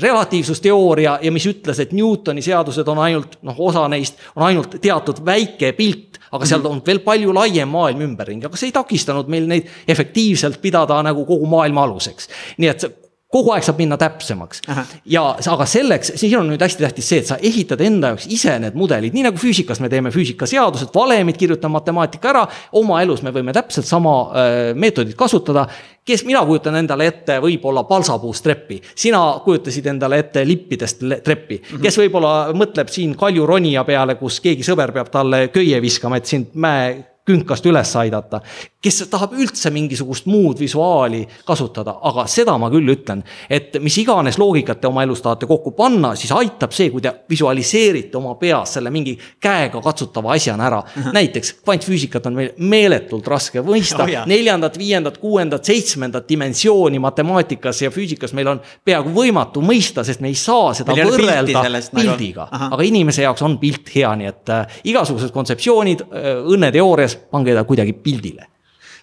[0.00, 5.20] relatiivsusteooria ja mis ütles, et Newtoni seadused on ainult, noh, osa neist on ainult teatud
[5.26, 9.48] väike pilt aga seal on veel palju laiem maailm ümberringi, aga see ei takistanud meil
[9.50, 12.28] neid efektiivselt pidada nagu kogu maailma aluseks.
[12.58, 12.88] nii et
[13.30, 14.62] kogu aeg saab minna täpsemaks.
[15.06, 18.56] ja aga selleks, siin on nüüd hästi tähtis see, et sa ehitad enda jaoks ise
[18.62, 22.44] need mudelid, nii nagu füüsikas me teeme füüsikaseadused, valemid, kirjutame matemaatika ära.
[22.80, 25.66] oma elus me võime täpselt sama äh, meetodit kasutada.
[26.04, 31.60] kes, mina kujutan endale ette võib-olla palsapuust treppi, sina kujutasid endale ette lippidest treppi.
[31.60, 31.82] Mhm.
[31.84, 36.50] kes võib-olla mõtleb siin kaljuronija peale, kus keegi sõber peab talle köie viskama, et sind
[36.54, 38.40] mäe künkast üles aidata.
[38.80, 43.20] kes tahab üldse mingisugust muud visuaali kasutada, aga seda ma küll ütlen,
[43.52, 47.12] et mis iganes loogikat te oma elus tahate kokku panna, siis aitab see, kui te
[47.28, 50.80] visualiseerite oma peas selle mingi käega katsutava asjana ära.
[51.12, 54.00] näiteks kvantfüüsikat on meil meeletult raske mõista.
[54.10, 60.22] Oh,, neljandat, viiendat, kuuendat, seitsmendat dimensiooni matemaatikas ja füüsikas meil on peaaegu võimatu mõista, sest
[60.24, 62.48] me ei saa seda meil võrrelda nagu- pildiga.
[62.50, 62.74] Nagu..
[62.74, 67.66] aga inimese jaoks on pilt hea, nii et äh, igasugused kontseptsioonid äh,, õnneteoorias pange ta
[67.68, 68.50] kuidagi pildile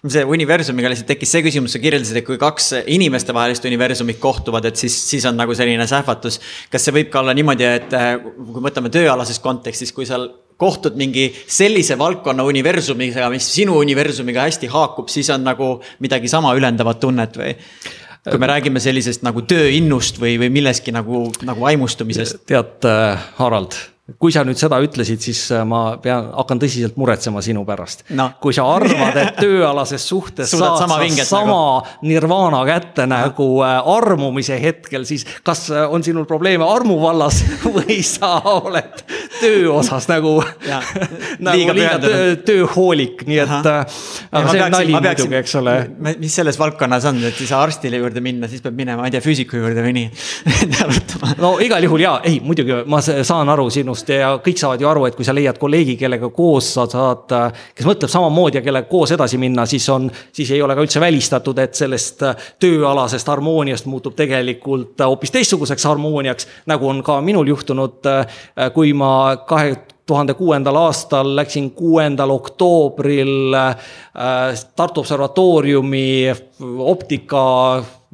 [0.06, 4.78] see universumiga lihtsalt tekkis see küsimus, sa kirjeldasid, et kui kaks inimestevahelist universumit kohtuvad, et
[4.78, 6.38] siis, siis on nagu selline sähvatus.
[6.70, 10.20] kas see võib ka olla niimoodi, et äh, kui mõtleme tööalases kontekstis, kui sa
[10.58, 16.54] kohtud mingi sellise valdkonna universumiga, mis sinu universumiga hästi haakub, siis on nagu midagi sama
[16.58, 17.56] ülendavat tunnet või?
[18.28, 22.42] kui me räägime sellisest nagu tööinnust või, või millestki nagu, nagu vaimustumisest.
[22.46, 23.78] tead, äh, Harald
[24.16, 28.06] kui sa nüüd seda ütlesid, siis äh, ma pean, hakkan tõsiselt muretsema sinu pärast.
[28.16, 28.30] No..
[28.40, 31.98] kui sa arvad, et tööalases suhtes saad sa sama nagu.
[32.08, 37.42] nirvana kätte nagu äh, armumise hetkel, siis kas äh, on sinul probleeme armu vallas
[37.76, 39.04] või sa oled
[39.42, 40.38] töö osas nagu,
[41.44, 43.68] nagu liiga töö, tööhoolik, nii et.
[43.68, 45.76] aga see on nali muidugi, eks ole.
[46.08, 49.18] mis selles valdkonnas on, et ei saa arstile juurde minna, siis peab minema, ma ei
[49.18, 50.08] tea, füüsiku juurde või nii.
[51.42, 54.88] No igal juhul jaa, ei muidugi ma saan aru sinust sinust ja kõik saavad ju
[54.88, 57.26] aru, et kui sa leiad kolleegi, kellega koos sa saad,
[57.74, 61.00] kes mõtleb samamoodi ja kellega koos edasi minna, siis on, siis ei ole ka üldse
[61.00, 62.22] välistatud, et sellest
[62.60, 68.06] tööalasest harmooniast muutub tegelikult hoopis teistsuguseks harmooniaks, nagu on ka minul juhtunud,
[68.74, 69.76] kui ma kahe
[70.08, 73.52] tuhande kuuendal aastal läksin kuuendal oktoobril
[74.76, 76.32] Tartu Observatooriumi
[76.78, 77.42] optika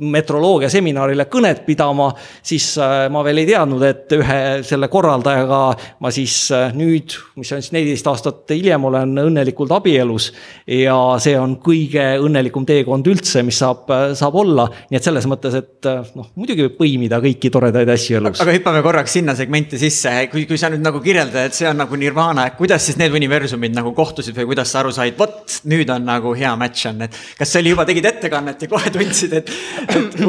[0.03, 2.09] metroloogia seminarile kõnet pidama,
[2.43, 5.61] siis äh, ma veel ei teadnud, et ühe selle korraldajaga
[6.03, 10.33] ma siis äh, nüüd, mis on siis neliteist aastat hiljem, olen õnnelikult abielus.
[10.67, 15.29] ja see on kõige õnnelikum teekond üldse, mis saab, äh, saab olla, nii et selles
[15.31, 18.43] mõttes, et noh, muidugi võib põimida kõiki toredaid asju elus.
[18.43, 21.79] aga hüppame korraks sinna segmenti sisse, kui, kui sa nüüd nagu kirjeldad, et see on
[21.85, 25.61] nagu nirvana, et kuidas siis need universumid nagu kohtusid või kuidas sa aru said, vot
[25.71, 28.91] nüüd on nagu hea match on, et kas see oli juba, tegid ettekannet ja kohe
[28.91, 29.55] tundsid, et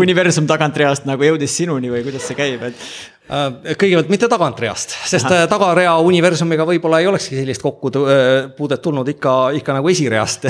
[0.05, 2.87] universum tagantreast nagu jõudis sinuni või kuidas see käib, et
[3.25, 5.45] kõigepealt mitte tagantreast, sest Aha.
[5.45, 10.45] Äh, tagarea universumiga võib-olla ei olekski sellist kokkupuudet tulnud ikka, ikka nagu esireast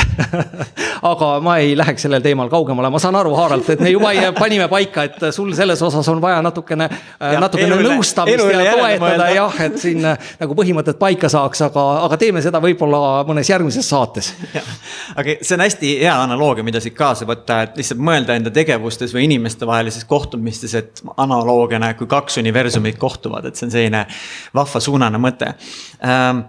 [1.11, 4.67] aga ma ei läheks sellel teemal kaugemale, ma saan aru, Harald, et me juba panime
[4.71, 9.79] paika, et sul selles osas on vaja natukene, äh, natukene nõustamist ja toetada jah, et
[9.79, 14.33] siin nagu põhimõtted paika saaks, aga, aga teeme seda võib-olla mõnes järgmises saates.
[15.15, 19.15] aga see on hästi hea analoogia, mida siit kaasa võtta, et lihtsalt mõelda enda tegevustes
[19.15, 24.03] või inimestevahelises kohtumistes, et analoogiana, kui kaks universumit universumid kohtuvad, et see on selline
[24.55, 25.53] vahva suunane mõte
[26.05, 26.45] ähm,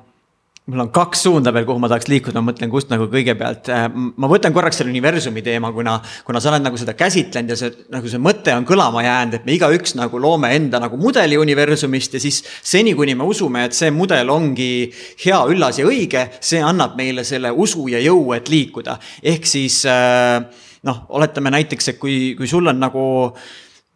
[0.66, 3.84] mul on kaks suunda veel, kuhu ma tahaks liikuda, ma mõtlen, kust nagu kõigepealt, äh,
[3.94, 5.94] ma võtan korraks selle universumi teema, kuna,
[6.26, 9.46] kuna sa oled nagu seda käsitlenud ja see, nagu see mõte on kõlama jäänud, et
[9.46, 13.78] me igaüks nagu loome enda nagu mudeli universumist ja siis seni, kuni me usume, et
[13.78, 14.88] see mudel ongi
[15.22, 18.98] hea, üllas ja õige, see annab meile selle usu ja jõu, et liikuda.
[19.22, 20.40] ehk siis äh,
[20.82, 23.06] noh, oletame näiteks, et kui, kui sul on nagu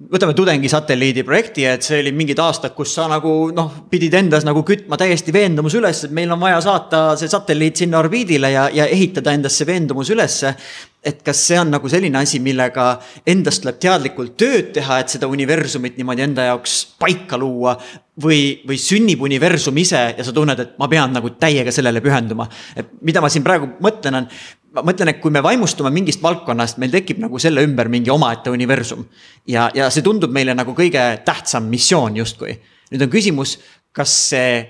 [0.08, 4.62] võtame tudengisatelliidi projekti, et see oli mingid aastad, kus sa nagu noh, pidid endas nagu
[4.66, 8.86] kütma täiesti veendumus üles, et meil on vaja saata see satelliit sinna orbiidile ja, ja
[8.88, 10.54] ehitada endas see veendumus ülesse.
[11.00, 12.90] et kas see on nagu selline asi, millega
[13.26, 17.76] endast tuleb teadlikult tööd teha, et seda universumit niimoodi enda jaoks paika luua.
[18.20, 22.48] või, või sünnib universum ise ja sa tunned, et ma pean nagu täiega sellele pühenduma.
[22.76, 24.28] et mida ma siin praegu mõtlen, on
[24.74, 28.50] ma mõtlen, et kui me vaimustume mingist valdkonnast, meil tekib nagu selle ümber mingi omaette
[28.50, 29.04] universum.
[29.46, 32.58] ja, ja see tundub meile nagu kõige tähtsam missioon justkui.
[32.90, 33.58] nüüd on küsimus,
[33.92, 34.60] kas see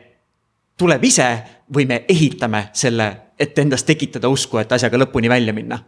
[0.81, 1.29] tuleb ise
[1.75, 5.79] või me ehitame selle, et endas tekitada usku, et asjaga lõpuni välja minna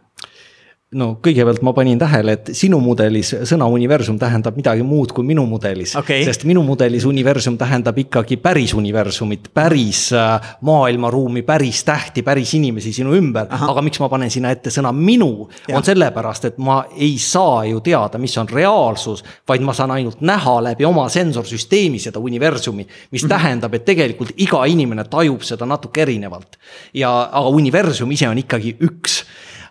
[0.97, 5.45] no kõigepealt ma panin tähele, et sinu mudelis sõna universum tähendab midagi muud kui minu
[5.49, 6.23] mudelis okay..
[6.27, 12.93] sest minu mudelis universum tähendab ikkagi päris universumit, päris äh, maailmaruumi, päris tähti, päris inimesi
[12.93, 13.49] sinu ümber.
[13.49, 17.81] aga miks ma panen sinna ette sõna minu, on sellepärast, et ma ei saa ju
[17.85, 22.87] teada, mis on reaalsus, vaid ma saan ainult näha läbi oma sensorsüsteemi seda universumi.
[23.11, 23.29] mis mm -hmm.
[23.29, 26.57] tähendab, et tegelikult iga inimene tajub seda natuke erinevalt.
[26.93, 29.23] ja, aga universum ise on ikkagi üks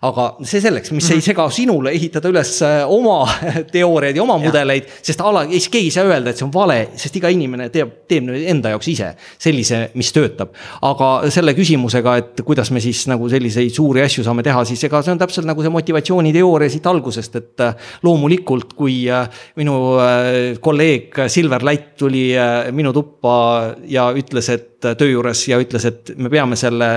[0.02, 1.12] aga see selleks, mis mm -hmm.
[1.12, 1.24] ei mhm.
[1.24, 3.28] sega sinule ehitada üles äh, oma
[3.74, 4.46] teooriaid ja oma ja.
[4.46, 7.92] mudeleid, sest ala, keegi ei saa öelda, et see on vale, sest iga inimene teeb,
[8.08, 10.56] teeb enda jaoks ise sellise, mis töötab.
[10.82, 15.02] aga selle küsimusega, et kuidas me siis nagu selliseid suuri asju saame teha, siis ega
[15.02, 19.78] see on täpselt nagu see motivatsiooniteooria siit algusest, et äh, loomulikult, kui äh, minu
[20.60, 22.32] kolleeg Silver Lätt tuli
[22.72, 26.88] minu tuppa ja ütles, et töö juures ja ütles, et me peame selle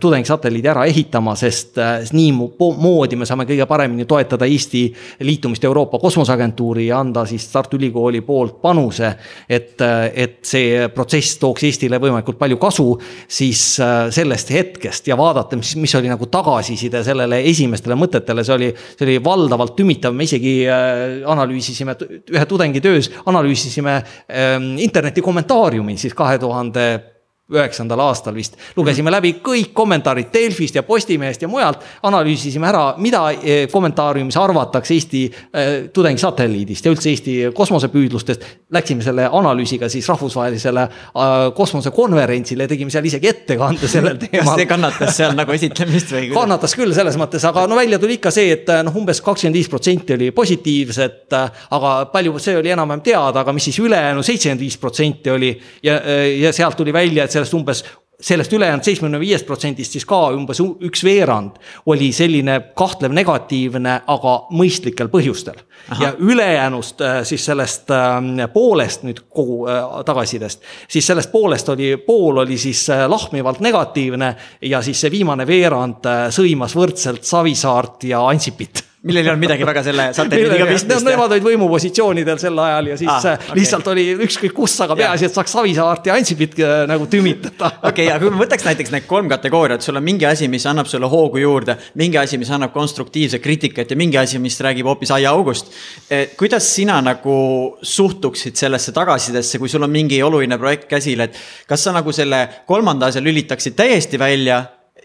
[0.00, 1.78] tudengisatelliidi ära ehitama, sest
[2.14, 4.84] nii moodi me saame kõige paremini toetada Eesti
[5.26, 9.12] liitumist Euroopa Kosmoseagentuuri ja anda siis Tartu Ülikooli poolt panuse.
[9.48, 9.80] et,
[10.14, 12.86] et see protsess tooks Eestile võimalikult palju kasu,
[13.28, 18.56] siis äh, sellest hetkest ja vaadata, mis, mis oli nagu tagasiside sellele esimestele mõtetele, see
[18.56, 21.96] oli, see oli valdavalt tümitav, me isegi äh, analüüsisime
[22.34, 26.88] ühe tudengi töös, analüüsisime ähm, interneti kommentaariumi siis kahe tuhande
[27.48, 28.58] üheksandal aastal vist.
[28.76, 34.92] lugesime läbi kõik kommentaarid Delfist ja Postimehest ja mujalt, analüüsisime ära, mida eh, kommentaariumis arvatakse
[34.94, 38.44] Eesti äh, tudengisatelliidist ja üldse Eesti kosmosepüüdlustest.
[38.76, 44.44] Läksime selle analüüsiga siis rahvusvahelisele äh, kosmosekonverentsile ja tegime seal isegi ettekande sellel teemal.
[44.44, 46.28] kas see kannatas seal nagu esitlemist või?
[46.36, 49.72] kannatas küll selles mõttes, aga no välja tuli ikka see, et noh, umbes kakskümmend viis
[49.72, 51.32] protsenti oli positiivset.
[51.32, 55.96] aga palju, see oli enam-vähem teada, aga mis siis ülejäänu seitsekümmend viis protsenti oli ja,
[56.28, 57.84] ja sealt tuli välja, et sellest umbes
[58.20, 64.32] sellest ülejäänud seitsmekümne viiest protsendist siis ka umbes üks veerand oli selline kahtlev negatiivne, aga
[64.50, 65.60] mõistlikel põhjustel.
[66.00, 71.96] ja ülejäänust äh, siis sellest ähm, poolest nüüd kogu äh, tagasisidest, siis sellest poolest oli,
[71.96, 78.26] pool oli siis äh, lahmivalt negatiivne ja siis see viimane veerand sõimas võrdselt Savisaart ja
[78.26, 81.04] Ansipit millel ei olnud midagi väga selle satelliidiga pistmist.
[81.06, 83.58] Nemad olid võimupositsioonidel sel ajal ja siis ah, okay.
[83.58, 87.70] lihtsalt oli ükskõik kus, aga peaasi, et saaks Savisaart ja Ansipit äh, nagu tümitada.
[87.78, 90.66] okei okay,, aga kui me võtaks näiteks need kolm kategooriat, sul on mingi asi, mis
[90.66, 94.90] annab sulle hoogu juurde, mingi asi, mis annab konstruktiivset kriitikat ja mingi asi, mis räägib
[94.90, 95.70] hoopis aiaaugust.
[96.10, 97.38] Eh, kuidas sina nagu
[97.82, 101.38] suhtuksid sellesse tagasisidesse, kui sul on mingi oluline projekt käsil, et
[101.70, 104.64] kas sa nagu selle kolmanda asja lülitaksid täiesti välja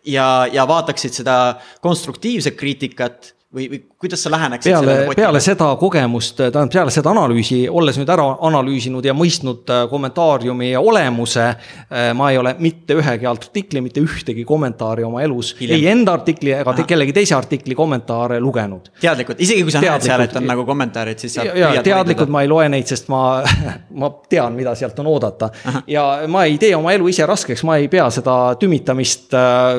[0.09, 1.37] ja, ja vaataksid seda
[1.85, 7.61] konstruktiivset kriitikat või, või kuidas sa läheneksid peale, peale seda kogemust, tähendab peale seda analüüsi,
[7.71, 11.45] olles nüüd ära analüüsinud ja mõistnud äh, kommentaariumi olemuse.
[11.47, 16.51] Äh, ma ei ole mitte ühegi artikli, mitte ühtegi kommentaari oma elus, ei enda artikli
[16.51, 16.87] ega Aha.
[16.89, 18.91] kellegi teise artikli kommentaare lugenud.
[18.99, 21.47] teadlikult, isegi kui sa näed seal, et on nagu kommentaarid, siis sa.
[21.47, 23.23] ja, ja teadlikult ma ei loe neid, sest ma
[24.03, 25.53] ma tean, mida sealt on oodata.
[25.87, 29.31] ja ma ei tee oma elu ise raskeks, ma ei pea seda tümitamist,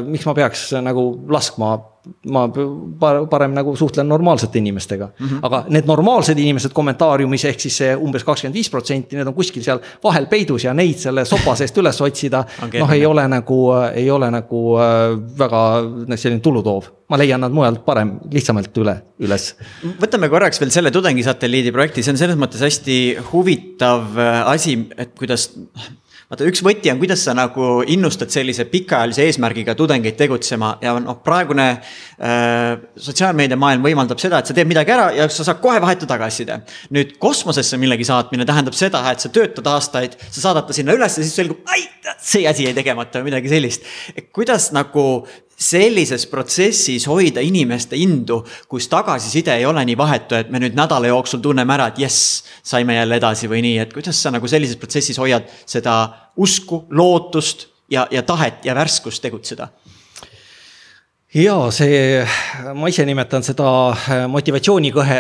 [0.09, 1.77] miks ma peaks nagu laskma
[2.29, 2.49] ma
[3.31, 5.27] parem nagu suhtlen normaalsete inimestega mm.
[5.27, 5.45] -hmm.
[5.49, 9.63] aga need normaalsed inimesed kommentaariumis ehk siis see umbes kakskümmend viis protsenti, need on kuskil
[9.67, 12.45] seal vahel peidus ja neid selle sopa seest üles otsida
[12.83, 13.61] noh, ei ole nagu,
[13.95, 15.65] ei ole nagu äh, väga
[16.17, 16.93] selline tulutoov.
[17.09, 19.51] ma leian nad mujalt parem, lihtsamalt üle, üles.
[20.01, 22.97] võtame korraks veel selle tudengisatelliidi projekti, see on selles mõttes hästi
[23.33, 25.51] huvitav äh, asi, et kuidas
[26.31, 31.19] vaata, üks võti on, kuidas sa nagu innustad sellise pikaajalise eesmärgiga tudengeid tegutsema ja noh,
[31.25, 36.09] praegune äh, sotsiaalmeediamaailm võimaldab seda, et sa teed midagi ära ja sa saad kohe vahetu
[36.11, 36.61] tagasiside.
[36.95, 41.19] nüüd kosmosesse millegi saatmine tähendab seda, et sa töötad aastaid, sa saadad ta sinna üles
[41.19, 41.85] ja siis selgub, ai,
[42.21, 43.89] see asi jäi tegemata või midagi sellist.
[44.35, 45.27] kuidas nagu
[45.57, 51.11] sellises protsessis hoida inimeste indu, kus tagasiside ei ole nii vahetu, et me nüüd nädala
[51.11, 54.81] jooksul tunneme ära, et jess, saime jälle edasi või nii, et kuidas sa nagu sellises
[54.81, 55.97] protsessis hoiad seda
[56.37, 59.71] usku, lootust ja, ja tahet ja värskust tegutseda?
[61.35, 62.23] Ja see,
[62.79, 63.67] ma ise nimetan seda
[64.31, 65.19] motivatsioonikõhe,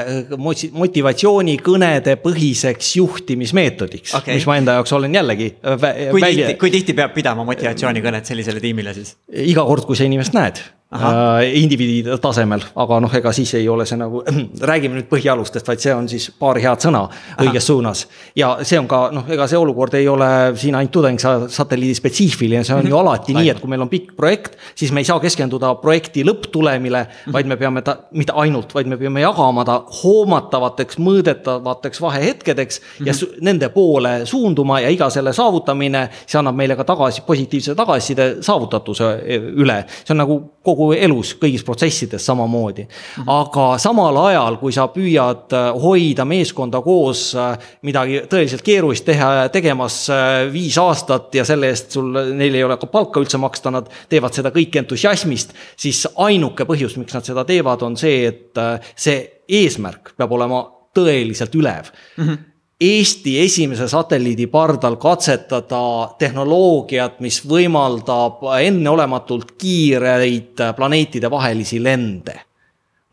[0.79, 5.50] motivatsioonikõnede põhiseks juhtimismeetodiks okay., mis ma enda jaoks olen jällegi.
[5.64, 9.16] kui tihti, kui tihti peab pidama motivatsioonikõnet sellisele tiimile siis?
[9.44, 10.62] iga kord, kui sa inimest näed
[10.94, 14.22] äh, indiviidi tasemel, aga noh, ega siis ei ole see nagu,
[14.70, 17.04] räägime nüüd põhialustest, vaid see on siis paar head sõna
[17.42, 18.04] õiges suunas.
[18.37, 20.28] ja see on ka noh, ega see olukord ei ole
[20.61, 23.00] siin ainult tudengsatelliidi spetsiifiline, see on ju mhm.
[23.00, 27.04] alati nii, et kui meil on pikk projekt, siis me ei saa keskenduda projekti lõpptulemile,
[27.07, 27.37] mhm.
[27.37, 32.87] vaid me peame ta, mitte ainult, vaid me peame jagama ta hoomatavateks, mõõdetavateks vahehetkedeks mm
[32.87, 33.07] -hmm.
[33.07, 33.44] ja mhm.
[33.44, 39.11] nende poole suunduma ja iga selle saavutamine, see annab meile ka tagasi, positiivse tagasiside saavutatuse
[39.57, 39.85] üle.
[40.04, 42.87] see on nagu kogu kogu elus, kõigis protsessides samamoodi.
[43.27, 49.49] aga samal ajal, kui sa püüad äh, hoida meeskonda koos äh, midagi tõeliselt keerulist teha,
[49.53, 53.73] tegemas äh, viis aastat ja selle eest sul, neil ei ole ka palka üldse maksta,
[53.75, 58.64] nad teevad seda kõike entusiasmist, siis ainuke põhjus, miks nad seda teevad, on see, et
[58.97, 62.27] see eesmärk peab olema tõeliselt ülev mm.
[62.27, 72.40] -hmm Eesti esimese satelliidi pardal katsetada tehnoloogiat, mis võimaldab enneolematult kiireid planeetide vahelisi lende.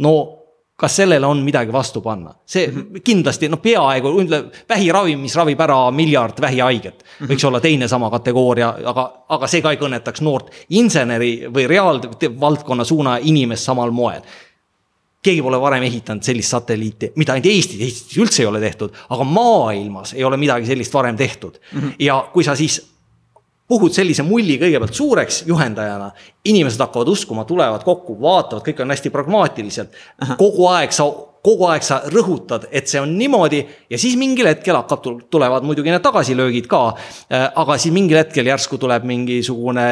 [0.01, 0.13] no
[0.81, 2.33] kas sellele on midagi vastu panna?
[2.45, 3.03] see mhm.
[3.05, 4.15] kindlasti, noh, peaaegu,
[4.69, 7.29] vähiravi, mis ravib ära miljard vähihaiget, mhm.
[7.29, 12.87] võiks olla teine sama kategooria, aga, aga see ka ei kõnetaks noort inseneri või reaalvaldkonna
[12.87, 14.25] suuna inimest samal moel
[15.23, 19.27] keegi pole varem ehitanud sellist satelliiti, mitte ainult Eestis, Eestis üldse ei ole tehtud, aga
[19.27, 21.79] maailmas ei ole midagi sellist varem tehtud mm.
[21.79, 21.93] -hmm.
[21.99, 22.81] ja kui sa siis
[23.71, 26.11] puhud sellise mulli kõigepealt suureks juhendajana,
[26.45, 29.93] inimesed hakkavad uskuma, tulevad kokku, vaatavad, kõik on hästi pragmaatiliselt.
[30.37, 31.05] kogu aeg sa,
[31.45, 35.93] kogu aeg sa rõhutad, et see on niimoodi ja siis mingil hetkel hakkab, tulevad muidugi
[35.93, 36.81] need tagasilöögid ka.
[37.31, 39.87] Äh, aga siis mingil hetkel järsku tuleb mingisugune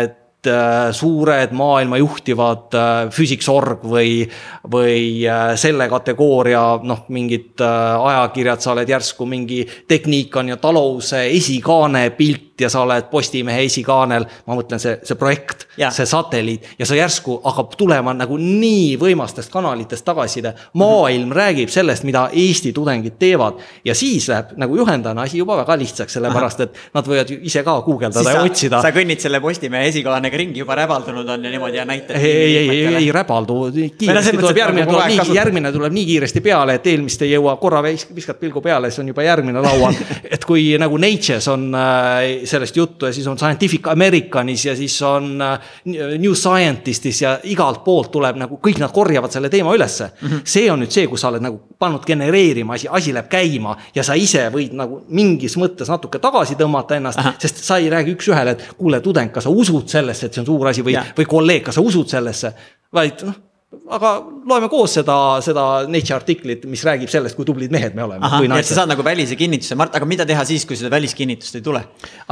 [0.96, 4.24] suured maailma juhtivad äh, Physics.org või,
[4.72, 12.10] või äh, selle kategooria noh, mingid ajakirjad, sa oled järsku mingi Technican ja Taluse esikaane
[12.16, 16.98] pilt ja sa oled Postimehe esikaanel, ma mõtlen, see, see projekt, see satelliit ja sa
[16.98, 20.54] järsku hakkab tulema nagu nii võimastest kanalitest tagasiside.
[20.74, 21.36] maailm mm -hmm.
[21.36, 23.54] räägib sellest, mida Eesti tudengid teevad
[23.86, 27.64] ja siis läheb nagu juhendajana asi juba väga lihtsaks, sellepärast et nad võivad ju ise
[27.64, 28.82] ka guugeldada ja otsida.
[28.82, 32.16] sa kõnnid selle Postimehe esikaanega ringi, juba räbaldunud on ja niimoodi ja näitad.
[32.16, 36.42] ei, ei, ei, ei, ei räbaldu, kiiresti tuleb järgmine tuleb nii, järgmine tuleb nii kiiresti
[36.42, 39.96] peale, et eelmist ei jõua korra viskad pilgu peale, siis on juba järgmine laual.
[40.34, 45.02] et kui nagu Nature's on äh, sellest juttu ja siis on Scientific Americanis ja siis
[45.06, 50.10] on äh, New Scientistis ja igalt poolt tuleb nagu kõik nad korjavad selle teema ülesse
[50.10, 50.28] mm.
[50.28, 50.42] -hmm.
[50.44, 54.04] see on nüüd see, kus sa oled nagu pannud genereerima asi, asi läheb käima ja
[54.04, 58.56] sa ise võid nagu mingis mõttes natuke tagasi tõmmata ennast, sest sa ei räägi üks-ühele,
[58.56, 61.64] et kuule, tudeng, kas sa usud sellesse, et see on suur asi või, või kolleeg,
[61.64, 62.54] kas sa usud sellesse,
[62.94, 64.12] vaid noh aga
[64.50, 65.16] loeme koos seda,
[65.46, 68.30] seda Nature artiklit, mis räägib sellest, kui tublid mehed me oleme.
[68.58, 71.66] et sa saad nagu välise kinnituse, Mart, aga mida teha siis, kui seda väliskinnitust ei
[71.66, 71.82] tule?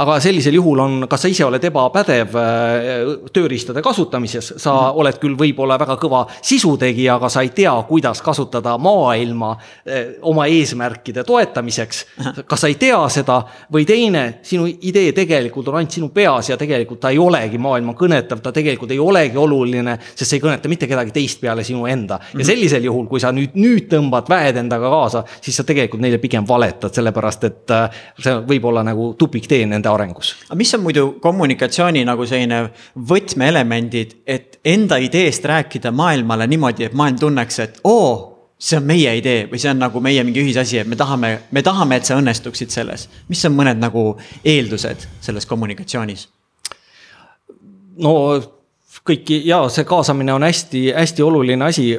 [0.02, 5.00] aga sellisel juhul on, kas sa ise oled ebapädev äh, tööriistade kasutamises, sa mm -hmm.
[5.02, 10.46] oled küll võib-olla väga kõva sisutegija, aga sa ei tea, kuidas kasutada maailma äh, oma
[10.46, 12.06] eesmärkide toetamiseks.
[12.46, 16.56] kas sa ei tea seda või teine, sinu idee tegelikult on ainult sinu peas ja
[16.56, 20.68] tegelikult ta ei olegi maailma kõnetav, ta tegelikult ei olegi oluline, sest see ei kõneta
[20.68, 22.18] mitte kedagi teist teist peale sinu enda.
[22.32, 22.46] ja mhm.
[22.46, 26.46] sellisel juhul, kui sa nüüd, nüüd tõmbad väed endaga kaasa, siis sa tegelikult neile pigem
[26.48, 30.34] valetad, sellepärast et äh, see võib olla nagu tupiktee nende arengus.
[30.48, 32.64] aga mis on muidu kommunikatsiooni nagu selline
[33.12, 39.12] võtmeelemendid, et enda ideest rääkida maailmale niimoodi, et maailm tunneks, et oo see on meie
[39.20, 42.18] idee või see on nagu meie mingi ühisasi, et me tahame, me tahame, et sa
[42.18, 43.08] õnnestuksid selles.
[43.28, 44.10] mis on mõned nagu
[44.44, 46.28] eeldused selles kommunikatsioonis?
[47.98, 48.14] no
[49.08, 51.94] kõiki ja see kaasamine on hästi-hästi oluline asi.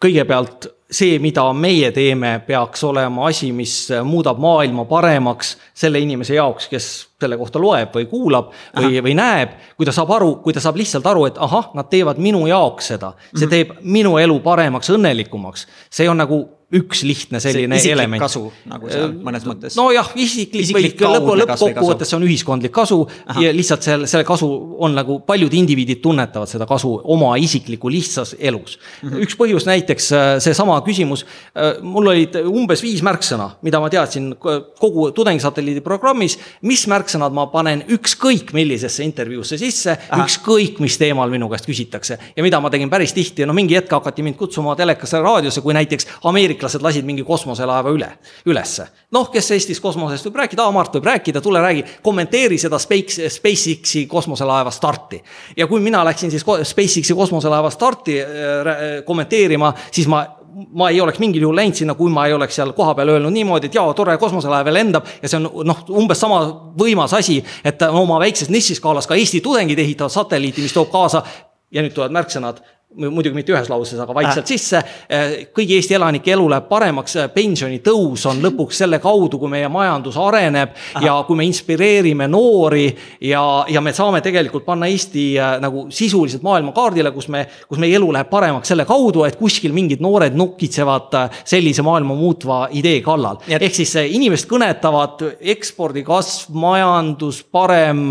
[0.00, 6.68] kõigepealt see, mida meie teeme, peaks olema asi, mis muudab maailma paremaks selle inimese jaoks,
[6.70, 6.88] kes
[7.20, 9.52] selle kohta loeb või kuulab või, või näeb.
[9.76, 12.92] kui ta saab aru, kui ta saab lihtsalt aru, et ahah, nad teevad minu jaoks
[12.94, 13.52] seda, see mhm.
[13.54, 15.66] teeb minu elu paremaks, õnnelikumaks.
[15.90, 18.22] see on nagu üks lihtne selline see element.
[18.22, 19.74] kasu nagu seal mõnes mõttes.
[19.78, 23.42] nojah, isiklik, isiklik või lõpu, lõppkokkuvõttes see on ühiskondlik kasu Aha.
[23.42, 24.46] ja lihtsalt selle, selle kasu
[24.78, 29.08] on nagu paljud indiviidid tunnetavad seda kasu oma isikliku lihtsas elus mm.
[29.08, 29.24] -hmm.
[29.26, 34.30] üks põhjus näiteks äh, seesama küsimus, äh, mul olid umbes viis märksõna, mida ma teadsin
[34.38, 41.50] kogu tudengisatelliidi programmis, mis märksõnad ma panen ükskõik millisesse intervjuusse sisse, ükskõik mis teemal minu
[41.50, 45.18] käest küsitakse ja mida ma tegin päris tihti, no mingi hetk hakati mind kutsuma telekasse,
[45.18, 48.08] raadiosse, kui näiteks Ameerika ameeriklased lasid mingi kosmoselaeva üle,
[48.46, 48.86] ülesse.
[49.12, 54.06] noh, kes Eestis kosmosest võib rääkida, Mart võib rääkida, tule räägi, kommenteeri seda Space, SpaceX-i
[54.06, 55.22] kosmoselaeva starti.
[55.56, 61.20] ja kui mina läksin siis SpaceX-i kosmoselaeva starti äh, kommenteerima, siis ma ma ei oleks
[61.22, 64.16] mingil juhul läinud sinna, kui ma ei oleks seal kohapeal öelnud niimoodi, et jaa, tore,
[64.18, 66.40] kosmoselaev lendab ja see on noh, umbes sama
[66.76, 71.22] võimas asi, et oma väikses nišiskaalas ka Eesti tudengid ehitavad satelliiti, mis toob kaasa
[71.70, 72.58] ja nüüd tulevad märksõnad
[72.98, 74.50] muidugi mitte ühes lauses, aga vaikselt äh.
[74.50, 74.80] sisse.
[75.10, 79.68] Äh, kõigi Eesti elanike elu läheb paremaks, äh, pensionitõus on lõpuks selle kaudu, kui meie
[79.70, 81.04] majandus areneb Aha.
[81.04, 82.88] ja kui me inspireerime noori
[83.28, 85.28] ja, ja me saame tegelikult panna Eesti
[85.62, 90.02] nagu sisuliselt maailmakaardile, kus me, kus meie elu läheb paremaks selle kaudu, et kuskil mingid
[90.02, 91.14] noored nukitsevad
[91.44, 93.38] sellise maailma muutva idee kallal.
[93.46, 95.22] ehk siis inimest kõnetavad
[95.54, 98.10] ekspordi kasv, majandus parem,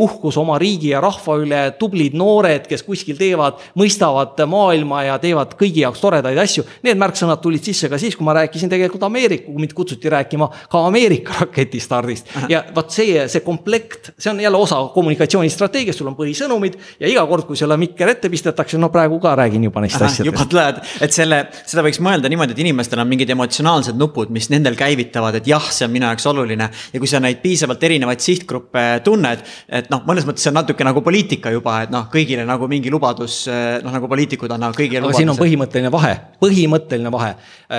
[0.00, 5.54] uhkus oma riigi ja rahva üle, tublid noored, kes kuskil teevad mõistavad maailma ja teevad
[5.58, 6.64] kõigi jaoks toredaid asju.
[6.86, 10.48] Need märksõnad tulid sisse ka siis, kui ma rääkisin tegelikult Ameerika, kui mind kutsuti rääkima
[10.70, 12.30] ka Ameerika raketistardist.
[12.48, 17.24] ja vot see, see komplekt, see on jälle osa kommunikatsioonistrateegiast, sul on põhisõnumid ja iga
[17.28, 20.30] kord, kui sulle mikker ette pistetakse, no praegu ka räägin juba neist asjadest.
[20.30, 24.50] juba tuled, et selle, seda võiks mõelda niimoodi, et inimestel on mingid emotsionaalsed nupud, mis
[24.52, 26.70] nendel käivitavad, et jah, see on minu jaoks oluline.
[26.92, 30.86] ja kui sa neid piisavalt erinevaid sihtgruppe tunned, et noh, mõnes mõttes see on natuke
[30.86, 33.44] nagu poliitika juba, et noh, kõigile nagu mingi lubadus
[33.84, 35.22] noh, nagu poliitikud annavad kõigile lubaduse.
[35.22, 37.34] siin on põhimõtteline vahe, põhimõtteline vahe.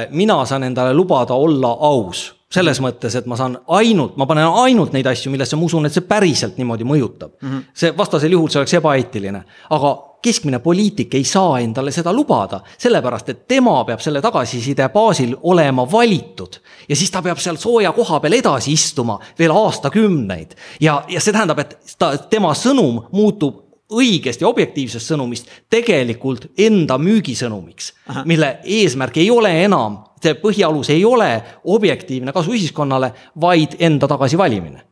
[0.10, 4.94] mina saan endale lubada olla aus selles mõttes, et ma saan ainult, ma panen ainult
[4.96, 7.50] neid asju, millesse ma usun, et see päriselt niimoodi mõjutab mm.
[7.50, 7.66] -hmm.
[7.76, 9.42] see vastasel juhul see oleks ebaeetiline,
[9.76, 9.92] aga
[10.24, 15.86] keskmine poliitik ei saa endale seda lubada, sellepärast et tema peab selle tagasiside baasil olema
[15.92, 16.60] valitud.
[16.90, 21.34] ja siis ta peab seal sooja koha peal edasi istuma veel aastakümneid ja, ja see
[21.34, 27.94] tähendab, et ta, tema sõnum muutub õigest ja objektiivsest sõnumist tegelikult enda müügisõnumiks,
[28.28, 31.32] mille eesmärk ei ole enam, see põhialus ei ole
[31.64, 34.84] objektiivne kasu ühiskonnale, vaid enda tagasivalimine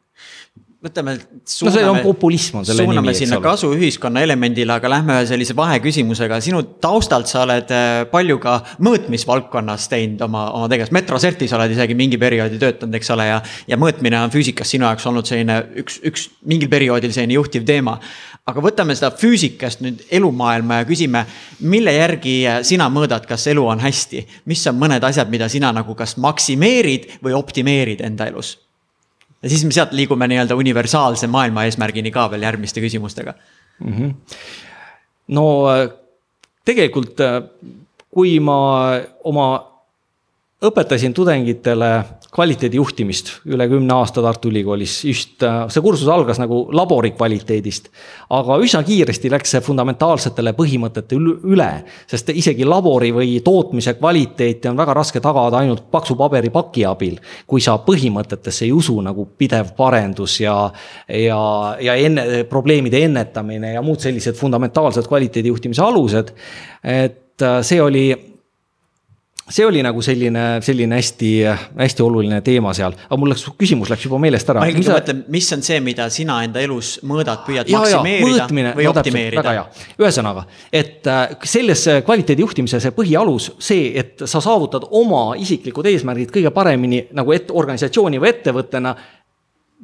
[0.85, 1.15] võtame.
[1.17, 5.55] no see on populism on selle nimi, suuname sinna kasuühiskonna elemendile, aga lähme ühe sellise
[5.57, 11.73] vaheküsimusega, sinu taustalt sa oled äh, palju ka mõõtmisvaldkonnas teinud oma, oma tegevust, Metrosertis oled
[11.75, 13.41] isegi mingi perioodi töötanud, eks ole, ja.
[13.71, 17.97] ja mõõtmine on füüsikas sinu jaoks olnud selline üks, üks mingil perioodil selline juhtiv teema.
[18.45, 21.23] Aga võtame seda füüsikast nüüd elumaailma ja küsime,
[21.65, 22.35] mille järgi
[22.67, 24.21] sina mõõdad, kas elu on hästi?
[24.45, 28.55] mis on mõned asjad, mida sina nagu kas maksimeerid või optimeerid enda elus?
[29.41, 33.93] ja siis me sealt liigume nii-öelda universaalse maailma eesmärgini ka veel järgmiste küsimustega mm.
[33.93, 34.13] -hmm.
[35.27, 35.45] no
[36.65, 37.21] tegelikult,
[38.13, 38.59] kui ma
[39.23, 39.47] oma
[40.65, 41.91] õpetasin tudengitele
[42.35, 47.87] kvaliteedijuhtimist üle kümne aasta Tartu Ülikoolis, just äh, see kursus algas nagu labori kvaliteedist.
[48.35, 51.15] aga üsna kiiresti läks see fundamentaalsetele põhimõtete
[51.47, 51.69] üle,
[52.11, 57.17] sest isegi labori või tootmise kvaliteeti on väga raske tagada ainult paksu paberipaki abil.
[57.47, 60.57] kui sa põhimõtetesse ei usu nagu pidev parendus ja,
[61.07, 61.41] ja,
[61.79, 66.35] ja enne, probleemide ennetamine ja muud sellised fundamentaalsed kvaliteedijuhtimise alused.
[66.83, 68.34] et äh, see oli
[69.49, 71.31] see oli nagu selline, selline hästi,
[71.77, 74.63] hästi oluline teema seal, aga mul läks, küsimus läks juba meelest ära.
[74.63, 78.71] ma ikkagi mõtlen, mis on see, mida sina enda elus mõõdad, püüad ja, maksimeerida ja,
[78.79, 79.55] või no, optimeerida?
[80.01, 86.53] ühesõnaga, et äh, selles kvaliteedijuhtimise see põhialus, see, et sa saavutad oma isiklikud eesmärgid kõige
[86.55, 88.95] paremini nagu et organisatsiooni või ettevõttena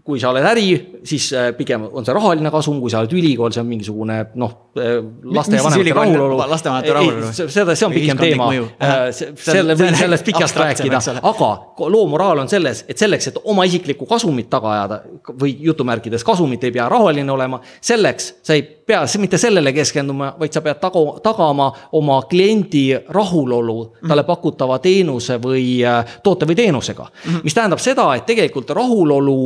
[0.03, 0.65] kui sa oled äri,
[1.05, 4.53] siis äh, pigem on see rahaline kasum, kui sa oled ülikool, see on mingisugune noh,
[4.79, 4.95] äh,
[5.35, 6.37] laste ja vanemate rahulolu.
[6.49, 7.31] lastevanemate rahulolu.
[7.37, 8.47] seda, see on pikem teema,
[8.81, 11.51] äh, selle võin sellest pikalt rääkida, aga
[11.85, 15.01] loo moraal on selles, et selleks, et oma isiklikku kasumit taga ajada
[15.43, 20.53] või jutumärkides kasumit ei pea rahaline olema, selleks sa ei pea mitte sellele keskenduma, vaid
[20.53, 23.77] sa pead tagu, tagama oma kliendi rahulolu
[24.07, 25.79] talle pakutava teenuse või
[26.23, 27.31] toote või teenusega mm.
[27.31, 27.45] -hmm.
[27.47, 29.37] mis tähendab seda, et tegelikult rahulolu,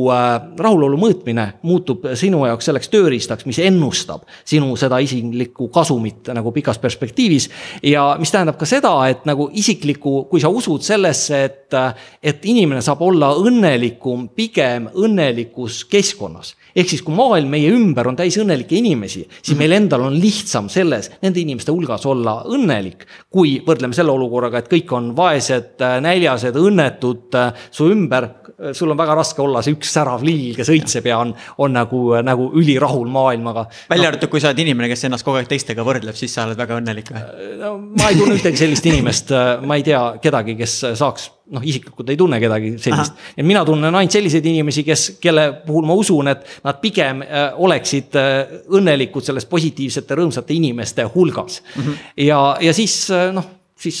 [0.58, 6.78] rahulolu mõõtmine muutub sinu jaoks selleks tööriistaks, mis ennustab sinu seda isiklikku kasumit nagu pikas
[6.82, 7.50] perspektiivis.
[7.82, 11.74] ja mis tähendab ka seda, et nagu isiklikku, kui sa usud sellesse, et,
[12.22, 18.18] et inimene saab olla õnnelikum pigem õnnelikus keskkonnas ehk siis, kui maailm meie ümber on
[18.18, 23.06] täis õnnelikke inimesi, siis meil endal on lihtsam selles, nende inimeste hulgas olla õnnelik.
[23.32, 27.36] kui võrdleme selle olukorraga, et kõik on vaesed, näljased, õnnetud
[27.70, 28.28] su ümber,
[28.72, 32.02] sul on väga raske olla see üks särav lill, kes õitseb ja on, on nagu,
[32.24, 33.66] nagu ülirahul maailmaga.
[33.90, 36.46] välja arvatud no,, kui sa oled inimene, kes ennast kogu aeg teistega võrdleb, siis sa
[36.48, 37.24] oled väga õnnelik või?
[37.60, 39.34] no ma ei tunne ühtegi sellist inimest,
[39.66, 43.18] ma ei tea kedagi, kes saaks noh, isiklikult ei tunne kedagi sellist.
[43.36, 47.48] ja mina tunnen ainult selliseid inimesi, kes, kelle puhul ma usun, et nad pigem äh,
[47.62, 51.82] oleksid äh, õnnelikud selles positiivsete, rõõmsate inimeste hulgas mm.
[51.82, 52.08] -hmm.
[52.26, 53.98] ja, ja siis äh, noh siis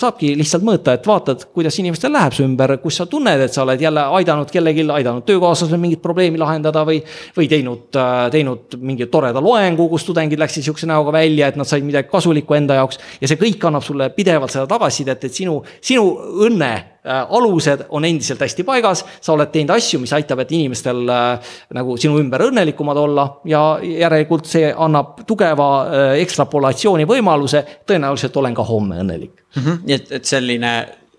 [0.00, 3.62] saabki lihtsalt mõõta, et vaatad, kuidas inimestel läheb su ümber, kus sa tunned, et sa
[3.66, 7.02] oled jälle aidanud kellelgi, aidanud töökaaslasel mingit probleemi lahendada või.
[7.36, 7.94] või teinud,
[8.32, 12.54] teinud mingi toreda loengu, kus tudengid läksid sihukese näoga välja, et nad said midagi kasulikku
[12.54, 12.98] enda jaoks.
[13.20, 16.08] ja see kõik annab sulle pidevalt seda tagasisidet, et sinu, sinu
[16.48, 21.52] õnne Äh, alused on endiselt hästi paigas, sa oled teinud asju, mis aitab, inimestel äh,
[21.72, 27.62] nagu sinu ümber õnnelikumad olla ja järelikult see annab tugeva äh, ekstrapolatsiooni võimaluse.
[27.88, 29.62] tõenäoliselt olen ka homme õnnelik mm.
[29.62, 29.82] -hmm.
[29.84, 30.72] nii et, et selline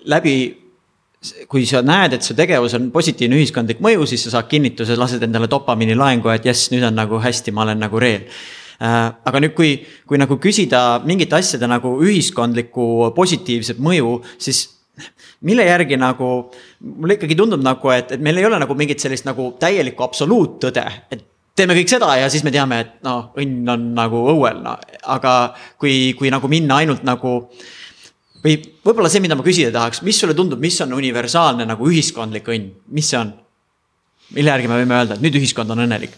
[0.06, 0.36] läbi
[1.52, 5.24] kui sa näed, et su tegevus on positiivne ühiskondlik mõju, siis sa saad kinnituse, lased
[5.24, 8.24] endale dopamiini laengu, et jess, nüüd on nagu hästi, ma olen nagu reel
[8.80, 9.74] aga nüüd, kui,
[10.08, 14.62] kui nagu küsida mingite asjade nagu ühiskondlikku positiivset mõju, siis
[15.48, 16.30] mille järgi nagu,
[16.84, 20.86] mulle ikkagi tundub nagu, et, et meil ei ole nagu mingit sellist nagu täielikku absoluuttõde,
[21.12, 21.26] et
[21.60, 24.78] teeme kõik seda ja siis me teame, et noh, õnn on nagu õuel, no
[25.12, 25.36] aga
[25.80, 27.36] kui, kui nagu minna ainult nagu
[28.44, 32.50] või võib-olla see, mida ma küsida tahaks, mis sulle tundub, mis on universaalne nagu ühiskondlik
[32.50, 33.36] õnn, mis see on?
[34.36, 36.14] mille järgi me võime öelda, et nüüd ühiskond on õnnelik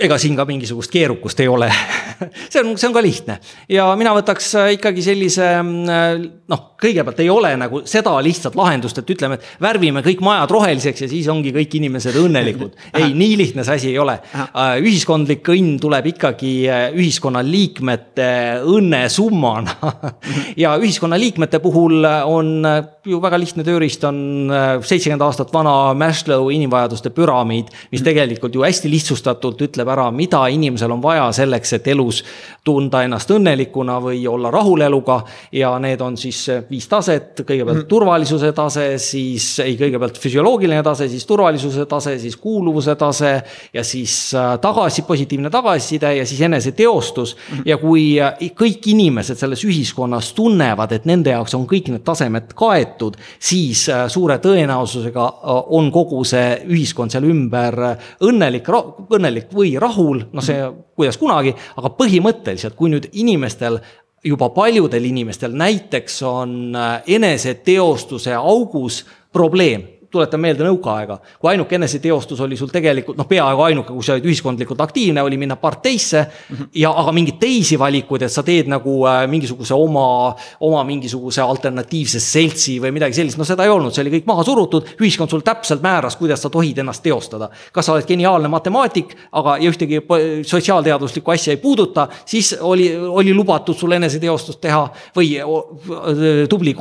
[0.00, 1.68] ega siin ka mingisugust keerukust ei ole.
[2.52, 3.38] See on, see on ka lihtne.
[3.72, 9.00] Ja mina võtaks äh, ikkagi sellise mm, noh, kõigepealt ei ole nagu seda lihtsat lahendust,
[9.00, 12.76] et ütleme, et värvime kõik majad roheliseks ja siis ongi kõik inimesed õnnelikud.
[13.00, 14.18] ei, nii lihtne see asi ei ole.
[14.38, 18.30] Äh, ühiskondlik õnn tuleb ikkagi äh, ühiskonnaliikmete
[18.62, 19.78] õnnesummana.
[20.62, 22.64] Ja ühiskonnaliikmete puhul on
[23.06, 24.18] ju väga lihtne tööriist on
[24.86, 30.94] seitsekümmend aastat vana Maslow inimvajaduste püramiid, mis tegelikult ju hästi lihtsustatult ütleb ära, mida inimesel
[30.94, 32.20] on vaja selleks, et elus
[32.62, 35.22] tunda ennast õnnelikuna või olla rahul eluga.
[35.52, 41.08] ja need on siis viis taset, kõigepealt mm turvalisuse tase, siis ei, kõigepealt füsioloogiline tase,
[41.10, 43.32] siis turvalisuse tase, siis kuuluvuse tase.
[43.72, 47.62] ja siis äh, tagasi, positiivne tagasiside ja siis eneseteostus mm.
[47.66, 52.54] ja kui äh, kõik inimesed selles ühiskonnas tunnevad, et nende jaoks on kõik need tasemed
[52.54, 57.78] kaetud kaetud, siis äh, suure tõenäosusega äh, on kogu see ühiskond seal ümber
[58.22, 58.68] õnnelik,
[59.10, 60.60] õnnelik või rahul, no see
[60.96, 63.80] kuidas kunagi, aga põhimõtteliselt, kui nüüd inimestel
[64.24, 66.76] juba paljudel inimestel näiteks on
[67.10, 69.00] eneseteostuse augus
[69.32, 69.82] probleem
[70.12, 74.26] tuletan meelde nõukaaega, kui ainuke eneseteostus oli sul tegelikult noh, peaaegu ainuke, kui sa olid
[74.28, 76.68] ühiskondlikult aktiivne, oli minna parteisse mm -hmm.
[76.82, 82.20] ja aga mingeid teisi valikuid, et sa teed nagu äh, mingisuguse oma, oma mingisuguse alternatiivse
[82.20, 84.82] seltsi või midagi sellist, no seda ei olnud, see oli kõik maha surutud.
[85.00, 87.48] ühiskond sul täpselt määras, kuidas sa tohid ennast teostada.
[87.72, 90.00] kas sa oled geniaalne matemaatik, aga ja ühtegi
[90.46, 95.38] sotsiaalteaduslikku asja ei puuduta, siis oli, oli lubatud sul eneseteostust teha või
[96.48, 96.74] tubli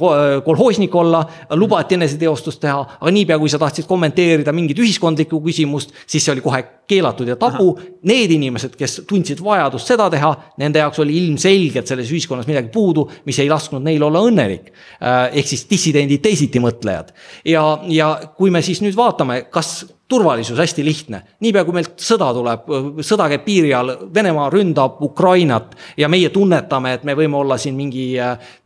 [0.45, 5.93] kolhoosnik olla, lubati eneseteostust teha, aga nii niipea, kui sa tahtsid kommenteerida mingit ühiskondlikku küsimust,
[6.09, 6.61] siis see oli kohe
[6.91, 7.71] keelatud ja tabu.
[8.07, 13.07] Need inimesed, kes tundsid vajadust seda teha, nende jaoks oli ilmselgelt selles ühiskonnas midagi puudu,
[13.29, 14.71] mis ei lasknud neil olla õnnelik.
[15.31, 17.15] Ehk siis dissidendid, teisitimõtlejad.
[17.45, 19.81] ja, ja kui me siis nüüd vaatame, kas
[20.11, 22.67] turvalisus hästi lihtne, niipea kui meilt sõda tuleb,
[23.05, 27.77] sõda käib piiri all, Venemaa ründab Ukrainat ja meie tunnetame, et me võime olla siin
[27.77, 28.05] mingi,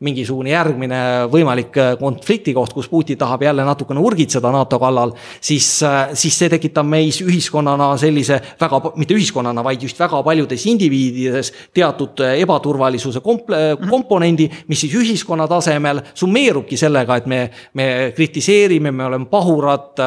[0.06, 5.68] mingisugune järgmine võimalik konfliktikoht, kus Putin tahab jälle natukene urgitseda NATO kallal, siis,
[6.18, 12.26] siis see tekitab meis ühiskonnana sellise väga, mitte ühiskonnana, vaid just väga paljudes indiviidides teatud
[12.32, 13.54] ebaturvalisuse komp-,
[13.90, 17.42] komponendi, mis siis ühiskonna tasemel summeerubki sellega, et me,
[17.78, 20.04] me kritiseerime, me oleme pahurad,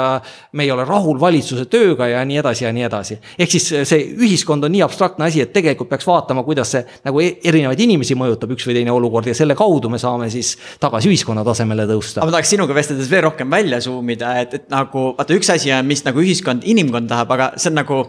[0.53, 3.19] me ei ole rahul valitsuse tööga ja nii edasi ja nii edasi.
[3.39, 7.23] ehk siis see ühiskond on nii abstraktne asi, et tegelikult peaks vaatama, kuidas see nagu
[7.25, 11.13] e-, erinevaid inimesi mõjutab üks või teine olukord ja selle kaudu me saame siis tagasi
[11.13, 12.23] ühiskonna tasemele tõusta.
[12.23, 15.53] aga ma tahaks sinuga vesteldes veel rohkem välja zoom ida, et, et nagu vaata, üks
[15.55, 18.03] asi on, mis nagu ühiskond, inimkond tahab, aga see on nagu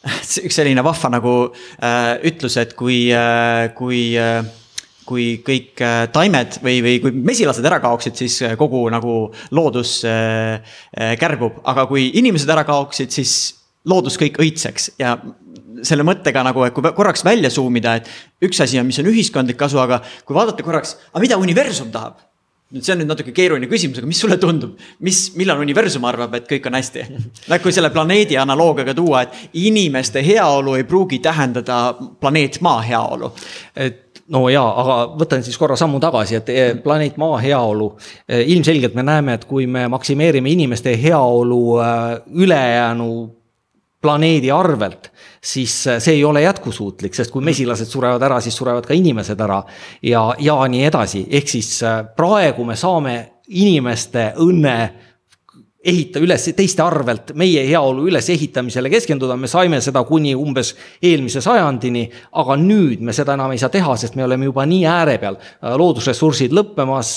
[0.46, 4.40] üks selline vahva nagu äh, ütlus, et kui äh,, kui äh,
[5.10, 9.16] kui kõik äh, taimed või, või kui mesilased ära kaoksid, siis äh, kogu nagu
[9.56, 10.78] loodus äh,
[11.20, 13.36] kärbub, aga kui inimesed ära kaoksid, siis
[13.90, 15.16] loodus kõik õitseks ja
[15.86, 19.08] selle mõttega nagu, et kui korraks välja zoom ida, et üks asi on, mis on
[19.08, 22.26] ühiskondlik kasu, aga kui vaadata korraks, aga mida universum tahab?
[22.70, 26.36] nüüd see on nüüd natuke keeruline küsimus, aga mis sulle tundub, mis, millal universum arvab,
[26.38, 27.06] et kõik on hästi?
[27.50, 33.32] nagu kui selle planeedi analoogiaga tuua, et inimeste heaolu ei pruugi tähendada planeet Maa heaolu.
[33.74, 37.90] et no jaa, aga võtan siis korra sammu tagasi, et eh, planeet Maa heaolu.
[38.28, 43.10] Eh, ilmselgelt me näeme, et kui me maksimeerime inimeste heaolu eh, ülejäänu
[44.00, 45.10] planeedi arvelt,
[45.44, 49.58] siis see ei ole jätkusuutlik, sest kui mesilased surevad ära, siis surevad ka inimesed ära
[50.08, 51.74] ja, ja nii edasi, ehk siis
[52.16, 53.16] praegu me saame
[53.60, 54.76] inimeste õnne
[55.84, 62.02] ehita üles teiste arvelt meie heaolu ülesehitamisele keskenduda, me saime seda kuni umbes eelmise sajandini,
[62.36, 65.38] aga nüüd me seda enam ei saa teha, sest me oleme juba nii ääre peal.
[65.80, 67.12] loodusressursid lõppemas,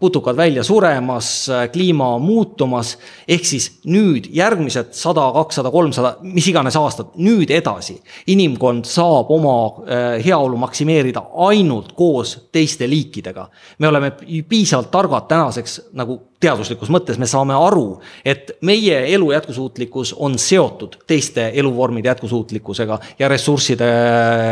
[0.00, 2.94] putukad välja suremas, kliima muutumas,
[3.28, 7.98] ehk siis nüüd järgmised sada, kakssada, kolmsada, mis iganes aastad, nüüd edasi,
[8.32, 13.48] inimkond saab oma äh, heaolu maksimeerida ainult koos teiste liikidega.
[13.78, 14.12] me oleme
[14.48, 20.96] piisavalt targad tänaseks nagu teaduslikus mõttes me saame aru, et meie elu jätkusuutlikkus on seotud
[21.06, 23.90] teiste eluvormide jätkusuutlikkusega ja ressursside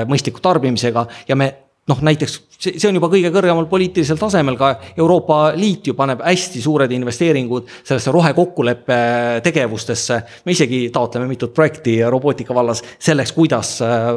[0.08, 1.52] mõistliku tarbimisega ja me
[1.88, 6.22] noh, näiteks see, see on juba kõige kõrgemal poliitilisel tasemel, ka Euroopa Liit ju paneb
[6.24, 8.98] hästi suured investeeringud sellesse rohekokkuleppe
[9.44, 10.20] tegevustesse.
[10.44, 14.10] me isegi taotleme mitut projekti robootika vallas selleks, kuidas äh,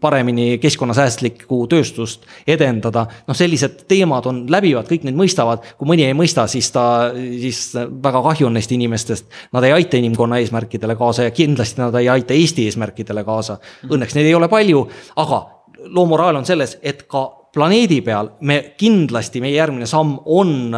[0.00, 3.06] paremini keskkonnasäästlikku tööstust edendada.
[3.26, 7.72] noh, sellised teemad on läbivad, kõik neid mõistavad, kui mõni ei mõista, siis ta, siis
[7.74, 9.26] väga kahju on neist inimestest.
[9.52, 13.58] Nad ei aita inimkonna eesmärkidele kaasa ja kindlasti nad ei aita Eesti eesmärkidele kaasa.
[13.88, 15.55] Õnneks neid ei ole palju, aga
[15.88, 17.24] loo moraal on selles, et ka
[17.56, 20.74] planeedi peal me kindlasti, meie järgmine samm on,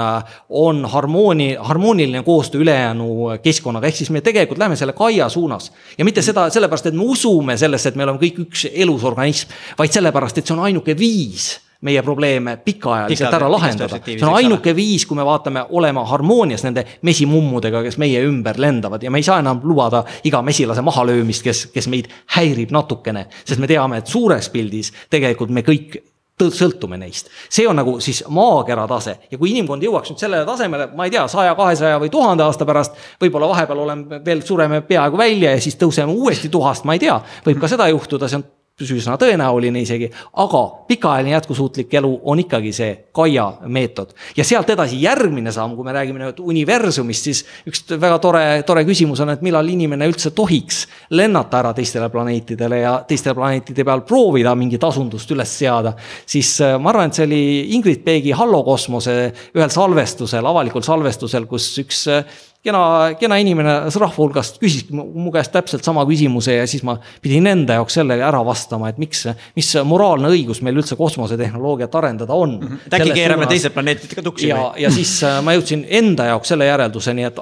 [0.49, 5.73] on harmooni, harmooniline koostöö ülejäänu keskkonnaga, ehk siis me tegelikult läheme selle kaia suunas.
[5.99, 9.51] ja mitte seda sellepärast, et me usume sellesse, et me oleme kõik üks elus organism,
[9.79, 14.01] vaid sellepärast, et see on ainuke viis meie probleeme pikaajaliselt ära lahendada.
[14.05, 19.03] see on ainuke viis, kui me vaatame olema harmoonias nende mesimummudega, kes meie ümber lendavad
[19.03, 23.29] ja me ei saa enam lubada iga mesilase mahalöömist, kes, kes meid häirib natukene.
[23.45, 26.01] sest me teame, et suures pildis tegelikult me kõik
[26.39, 27.31] sõltume neist.
[27.51, 31.15] see on nagu siis maakera tase ja kui inimkond jõuaks nüüd sellele tasemele, ma ei
[31.15, 35.61] tea, saja, kahesaja või tuhande aasta pärast, võib-olla vahepeal oleme veel, sureme peaaegu välja ja
[35.61, 38.47] siis tõuseme uuesti tuhast, ma ei tea, võib ka seda juhtuda, see on
[38.79, 40.09] üsna tõenäoline isegi,
[40.39, 44.13] aga pikaajaline jätkusuutlik elu on ikkagi see Gaia meetod.
[44.37, 48.85] ja sealt edasi järgmine samm, kui me räägime nüüd universumist, siis üks väga tore, tore
[48.87, 54.05] küsimus on, et millal inimene üldse tohiks lennata ära teistele planeetidele ja teistele planeetide peal
[54.07, 55.95] proovida mingit asundust üles seada.
[56.27, 57.43] siis äh, ma arvan, et see oli
[57.75, 62.83] Ingrid Peegi Hallo kosmose ühel salvestusel, avalikul salvestusel, kus üks äh, kena,
[63.21, 67.79] kena inimene rahva hulgast küsiski mu käest täpselt sama küsimuse ja siis ma pidin enda
[67.79, 69.27] jaoks sellele ära vastama, et miks,
[69.59, 72.67] mis moraalne õigus meil üldse kosmosetehnoloogiat arendada on mm.
[72.69, 72.99] -hmm.
[72.99, 76.69] äkki keerame teised planeetid ka tuksi ja, ja siis äh, ma jõudsin enda jaoks selle
[76.69, 77.39] järelduseni, et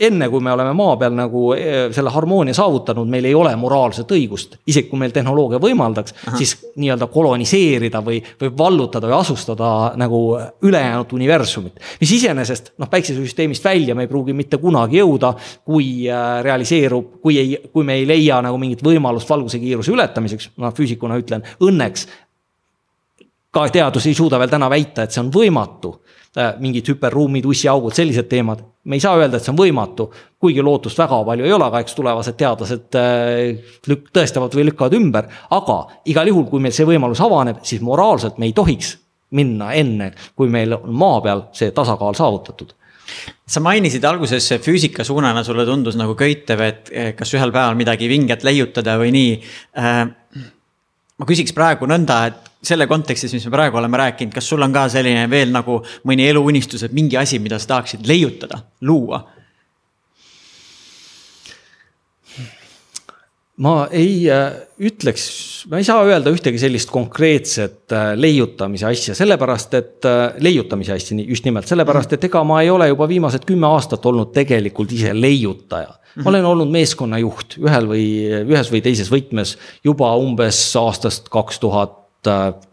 [0.00, 4.10] enne kui me oleme maa peal nagu eh, selle harmoonia saavutanud, meil ei ole moraalset
[4.14, 4.58] õigust.
[4.66, 10.22] isegi kui meil tehnoloogia võimaldaks, siis nii-öelda koloniseerida või, või vallutada või asustada nagu
[10.62, 11.80] ülejäänud universumit.
[12.00, 15.34] mis iseenesest noh, päiksesüsteemist välja me ei pruugi mitte kunagi jõuda,
[15.64, 20.52] kui äh, realiseerub, kui ei, kui me ei leia nagu mingit võimalust valguse kiiruse ületamiseks,
[20.56, 22.06] ma füüsikuna ütlen, õnneks
[23.50, 25.94] ka teadus ei suuda veel täna väita, et see on võimatu
[26.38, 28.60] Äh, mingid hüperruumid, ussiaugud, sellised teemad.
[28.84, 30.04] me ei saa öelda, et see on võimatu,
[30.40, 34.94] kuigi lootust väga palju ei ole, aga eks tulevased teadlased äh, lük-, tõestavad või lükkavad
[34.98, 35.26] ümber.
[35.50, 38.92] aga igal juhul, kui meil see võimalus avaneb, siis moraalselt me ei tohiks
[39.34, 42.76] minna enne, kui meil on maa peal see tasakaal saavutatud
[43.48, 48.44] sa mainisid alguses füüsika suunana sulle tundus nagu köitev, et kas ühel päeval midagi vinget
[48.44, 49.32] leiutada või nii.
[49.80, 50.04] Äh,
[51.18, 54.74] ma küsiks praegu nõnda, et selle kontekstis, mis me praegu oleme rääkinud, kas sul on
[54.74, 59.24] ka selline veel nagu mõni eluunistus, et mingi asi, mida sa tahaksid leiutada, luua?
[63.58, 64.52] ma ei äh,
[64.86, 65.24] ütleks,
[65.70, 71.18] ma ei saa öelda ühtegi sellist konkreetset äh, leiutamise asja, sellepärast et äh, leiutamise asja,
[71.26, 75.10] just nimelt sellepärast, et ega ma ei ole juba viimased kümme aastat olnud tegelikult ise
[75.14, 75.96] leiutaja.
[76.22, 78.06] ma olen olnud meeskonnajuht ühel või
[78.46, 79.56] ühes või teises võtmes
[79.86, 81.97] juba umbes aastast kaks tuhat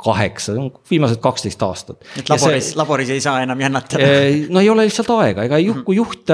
[0.01, 0.55] kaheksa,
[0.89, 2.01] viimased kaksteist aastat.
[2.17, 4.11] et laboris, laboris ei saa enam jännatada?
[4.49, 6.33] no ei ole lihtsalt aega, ega juht, kui juht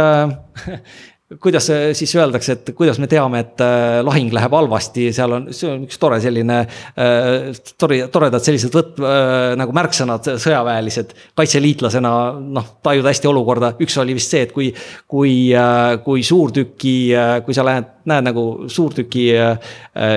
[1.40, 5.70] kuidas siis öeldakse, et kuidas me teame, et äh, lahing läheb halvasti, seal on, see
[5.72, 11.16] on üks tore selline äh,, tore, toredad sellised võt- äh,, nagu märksõnad, sõjaväelised.
[11.38, 14.72] kaitseliitlasena noh, tajud hästi olukorda, üks oli vist see, et kui,
[15.12, 19.74] kui äh,, kui suurtüki äh,, kui sa lähed, näed nagu suurtüki äh,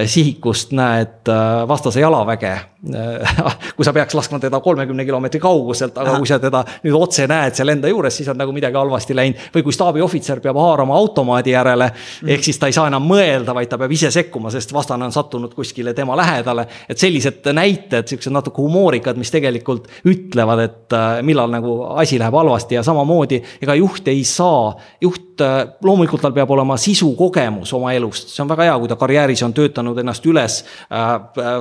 [0.07, 2.55] sihikust, näed äh, vastase jalaväge
[3.76, 6.20] kui sa peaks laskma teda kolmekümne kilomeetri kauguselt, aga Aha.
[6.20, 9.47] kui sa teda nüüd otse näed seal enda juures, siis on nagu midagi halvasti läinud.
[9.55, 12.32] või kui staabiohvitser peab haarama automaadi järele -hmm.
[12.35, 15.12] ehk siis ta ei saa enam mõelda, vaid ta peab ise sekkuma, sest vastane on
[15.12, 16.66] sattunud kuskile tema lähedale.
[16.89, 22.35] et sellised näited, siuksed natuke humoorikad, mis tegelikult ütlevad, et äh, millal nagu asi läheb
[22.35, 27.93] halvasti ja samamoodi, ega juht ei saa, juht äh, loomulikult tal peab olema sisukogemus oma
[27.97, 30.61] elust, see on väga hea, kui ta karjääris on töötanud ennast üles
[30.91, 31.14] äh,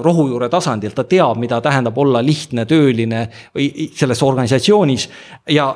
[0.03, 5.09] rohujuure tasandil, ta teab, mida tähendab olla lihtne tööline või selles organisatsioonis.
[5.49, 5.71] Ja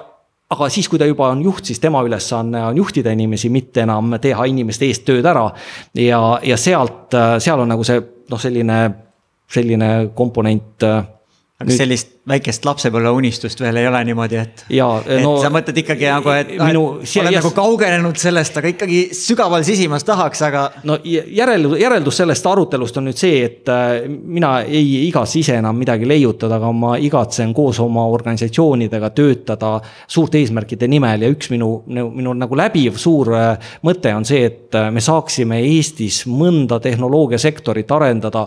[0.50, 4.16] aga siis, kui ta juba on juht, siis tema ülesanne on juhtida inimesi, mitte enam
[4.22, 5.50] teha inimeste eest tööd ära.
[5.94, 8.80] ja, ja sealt, seal on nagu see noh, selline,
[9.52, 10.86] selline komponent
[11.58, 11.80] aga Nüüd...
[11.80, 14.60] sellist väikest lapsepõlve unistust veel ei ole niimoodi, et.
[15.08, 19.66] et no, sa mõtled ikkagi nagu, et minu, olen nagu kaugenenud sellest, aga ikkagi sügaval
[19.66, 20.68] sisimas tahaks, aga.
[20.86, 25.80] no järel, järeldus sellest arutelust on nüüd see, et äh, mina ei igatse ise enam
[25.82, 31.72] midagi leiutada, aga ma igatsen koos oma organisatsioonidega töötada suurte eesmärkide nimel ja üks minu,
[31.90, 37.98] minu nagu läbiv suur äh, mõte on see, et äh, me saaksime Eestis mõnda tehnoloogiasektorit
[37.98, 38.46] arendada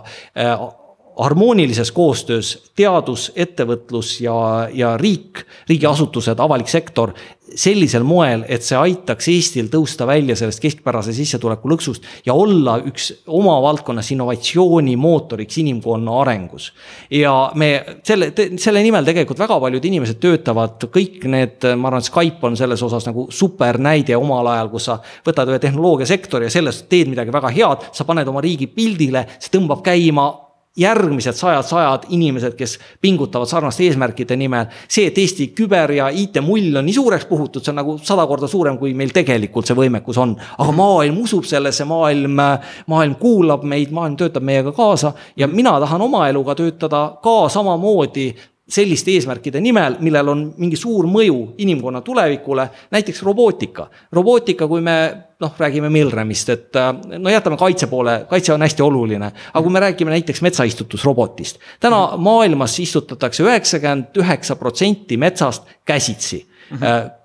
[1.20, 7.12] harmoonilises koostöös teadus, ettevõtlus ja, ja riik, riigiasutused, avalik sektor
[7.54, 13.10] sellisel moel, et see aitaks Eestil tõusta välja sellest keskpärase sissetuleku lõksust ja olla üks
[13.26, 16.70] oma valdkonnas innovatsioonimootoriks inimkonna arengus.
[17.10, 17.70] ja me
[18.06, 22.82] selle, selle nimel tegelikult väga paljud inimesed töötavad, kõik need, ma arvan, Skype on selles
[22.82, 27.34] osas nagu super näide omal ajal, kus sa võtad ühe tehnoloogiasektori ja sellest teed midagi
[27.34, 30.30] väga head, sa paned oma riigi pildile, see tõmbab käima
[30.76, 34.66] järgmised sajad, sajad inimesed, kes pingutavad sarnaste eesmärkide nimel.
[34.88, 38.48] see, et Eesti küber ja IT-mull on nii suureks puhutud, see on nagu sada korda
[38.48, 40.36] suurem, kui meil tegelikult see võimekus on.
[40.58, 42.38] aga maailm usub sellesse, maailm,
[42.86, 48.30] maailm kuulab meid, maailm töötab meiega kaasa ja mina tahan oma eluga töötada ka samamoodi
[48.70, 53.88] selliste eesmärkide nimel, millel on mingi suur mõju inimkonna tulevikule, näiteks robootika.
[54.12, 54.96] robootika, kui me
[55.40, 56.80] noh, räägime Milremist, et
[57.18, 59.32] no jätame kaitse poole, kaitse on hästi oluline.
[59.52, 61.58] aga kui me räägime näiteks metsaistutusrobotist.
[61.80, 66.78] täna maailmas istutatakse üheksakümmend üheksa protsenti metsast käsitsi mm.
[66.78, 67.19] -hmm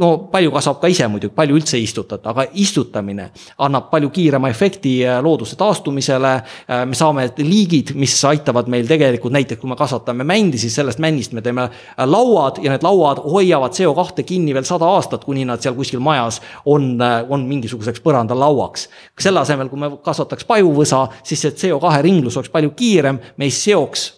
[0.00, 3.26] no palju kasvab ka ise muidugi, palju üldse ei istutata, aga istutamine
[3.66, 6.30] annab palju kiirema efekti äh, looduse taastumisele.
[6.64, 11.02] Äh, me saame liigid, mis aitavad meil tegelikult näiteks, kui me kasvatame mändi, siis sellest
[11.02, 15.44] männist me teeme äh, lauad ja need lauad hoiavad CO2 kinni veel sada aastat, kuni
[15.48, 16.96] nad seal kuskil majas on,
[17.28, 18.88] on mingisuguseks põrandalauaks.
[19.20, 23.52] selle asemel, kui me kasvataks pajuvõsa, siis see CO2 ringlus oleks palju kiirem, me ei
[23.52, 24.08] seoks,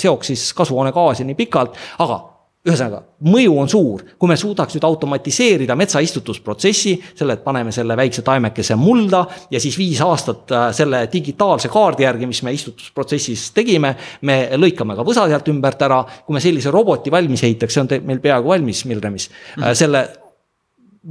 [0.00, 2.22] seoks siis kasvuhoonegaasi nii pikalt, aga
[2.60, 8.20] ühesõnaga, mõju on suur, kui me suudaks nüüd automatiseerida metsaistutusprotsessi, selle, et paneme selle väikse
[8.26, 13.94] taimekese mulda ja siis viis aastat äh, selle digitaalse kaardi järgi, mis me istutusprotsessis tegime,
[14.28, 18.10] me lõikame ka võsa sealt ümbert ära, kui me sellise roboti valmis ehitaks, see on
[18.10, 19.80] meil peaaegu valmis Milremis mm, -hmm.
[19.80, 20.04] selle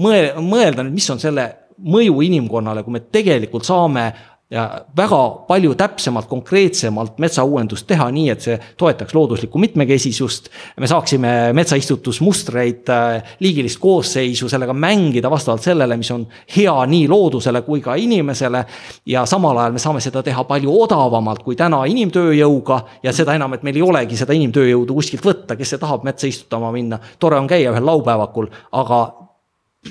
[0.06, 4.12] mõe-, mõelda nüüd, mis on selle mõju inimkonnale, kui me tegelikult saame
[4.52, 10.50] ja väga palju täpsemalt, konkreetsemalt metsauuendust teha nii, et see toetaks looduslikku mitmekesisust.
[10.80, 16.26] me saaksime metsaistutusmustreid, äh, liigilist koosseisu sellega mängida vastavalt sellele, mis on
[16.58, 18.66] hea nii loodusele kui ka inimesele.
[19.06, 23.54] ja samal ajal me saame seda teha palju odavamalt kui täna inimtööjõuga ja seda enam,
[23.54, 27.00] et meil ei olegi seda inimtööjõudu kuskilt võtta, kes see tahab metsa istutama minna.
[27.20, 29.29] tore on käia ühel laupäevakul, aga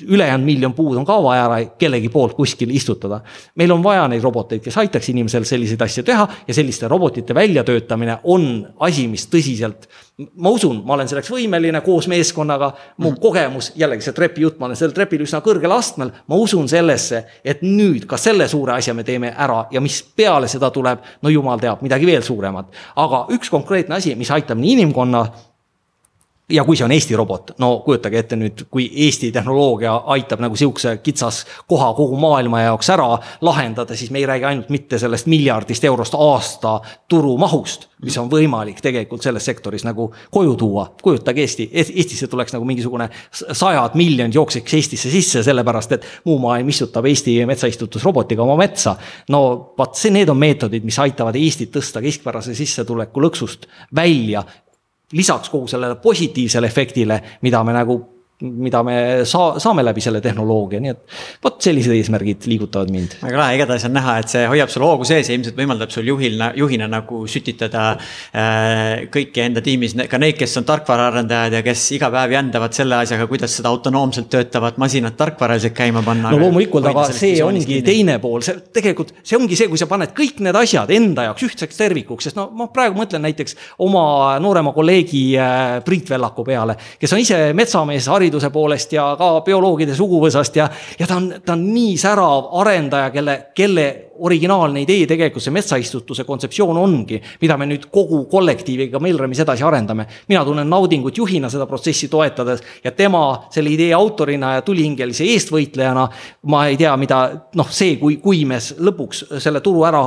[0.06, 3.20] ülejäänud miljon puud on ka vaja kellegi poolt kuskil istutada.
[3.54, 8.18] meil on vaja neid roboteid, kes aitaks inimesel selliseid asju teha ja selliste robotite väljatöötamine
[8.24, 9.88] on asi, mis tõsiselt.
[10.36, 13.20] ma usun, ma olen selleks võimeline koos meeskonnaga, mu mm.
[13.22, 16.12] kogemus, jällegi see trepi jutt, ma olen sellel trepil üsna kõrgel astmel.
[16.26, 20.48] ma usun sellesse, et nüüd ka selle suure asja me teeme ära ja mis peale
[20.48, 22.66] seda tuleb, no jumal teab, midagi veel suuremat.
[22.96, 25.24] aga üks konkreetne asi, mis aitab nii inimkonna
[26.52, 30.56] ja kui see on Eesti robot, no kujutage ette nüüd, kui Eesti tehnoloogia aitab nagu
[30.56, 33.08] sihukese kitsas koha kogu maailma jaoks ära
[33.44, 36.78] lahendada, siis me ei räägi ainult mitte sellest miljardist eurost aasta
[37.08, 40.86] turumahust, mis on võimalik tegelikult selles sektoris nagu koju tuua.
[41.02, 46.68] kujutage Eesti, Eestisse tuleks nagu mingisugune sajad miljonid jookseks Eestisse sisse, sellepärast et muu maailm
[46.68, 48.96] istutab Eesti metsaistutusrobotiga oma metsa.
[49.28, 54.44] no vot, see, need on meetodid, mis aitavad Eestit tõsta keskpärase sissetuleku lõksust välja
[55.12, 57.98] lisaks kogu sellele positiivsele efektile, mida me nagu
[58.40, 63.16] mida me saa-, saame läbi selle tehnoloogia, nii et vot sellised eesmärgid liigutavad mind.
[63.18, 66.06] väga lahe, igatahes on näha, et see hoiab sul hoogu sees ja ilmselt võimaldab sul
[66.06, 67.88] juhil, juhina nagu sütitada
[68.30, 73.00] äh, kõiki enda tiimis, ka neid, kes on tarkvaraarendajad ja kes iga päev jändavad selle
[73.00, 76.30] asjaga, kuidas seda autonoomselt töötavat masinat tarkvaraliselt käima panna.
[76.30, 77.86] no loomulikult, aga see ongi kinni.
[77.90, 81.48] teine pool, see tegelikult, see ongi see, kui sa paned kõik need asjad enda jaoks
[81.48, 86.78] ühtseks tervikuks, sest no ma praegu mõtlen näiteks oma noorema kolleegi äh, Priit Vellaku peale,
[87.02, 90.68] kes on ise metsamees, haridus hariduse poolest ja ka bioloogide suguvõsast ja,
[90.98, 93.86] ja ta on, ta on nii särav arendaja, kelle, kelle
[94.18, 100.06] originaalne idee tegelikult see metsaistutuse kontseptsioon ongi, mida me nüüd kogu kollektiiviga Milremis edasi arendame.
[100.28, 106.08] mina tunnen naudingut juhina seda protsessi toetades ja tema selle idee autorina ja tulihingelise eestvõitlejana.
[106.46, 110.02] ma ei tea, mida noh, see, kui, kui me lõpuks selle turu ära,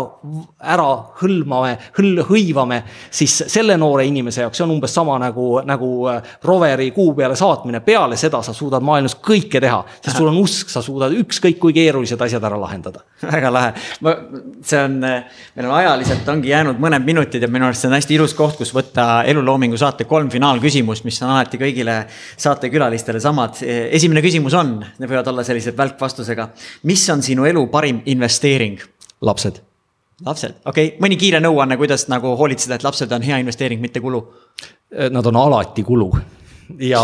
[0.63, 0.89] ära
[1.21, 6.21] hõlmame, hõl-, hõivame, siis selle noore inimese jaoks see on umbes sama nagu, nagu äh,
[6.43, 7.79] roveri kuu peale saatmine.
[7.79, 11.73] peale seda sa suudad maailmas kõike teha, sest sul on usk, sa suudad ükskõik kui
[11.73, 13.03] keerulised asjad ära lahendada.
[13.21, 13.73] väga lahe
[14.05, 14.13] ma,
[14.65, 18.15] see on, meil on ajaliselt ongi jäänud mõned minutid ja minu arust see on hästi
[18.17, 21.97] ilus koht, kus võtta eluloomingu saate kolm finaalküsimust, mis on alati kõigile
[22.41, 23.61] saatekülalistele samad.
[23.61, 26.49] esimene küsimus on, need võivad olla sellised välkvastusega.
[26.89, 28.79] mis on sinu elu parim investeering?
[29.21, 29.61] lapsed.
[30.25, 34.01] lapsed, okei okay., mõni kiire nõuanne, kuidas nagu hoolitseda, et lapsed on hea investeering, mitte
[34.01, 34.21] kulu?
[35.11, 36.11] Nad on alati kulu
[36.79, 37.01] ja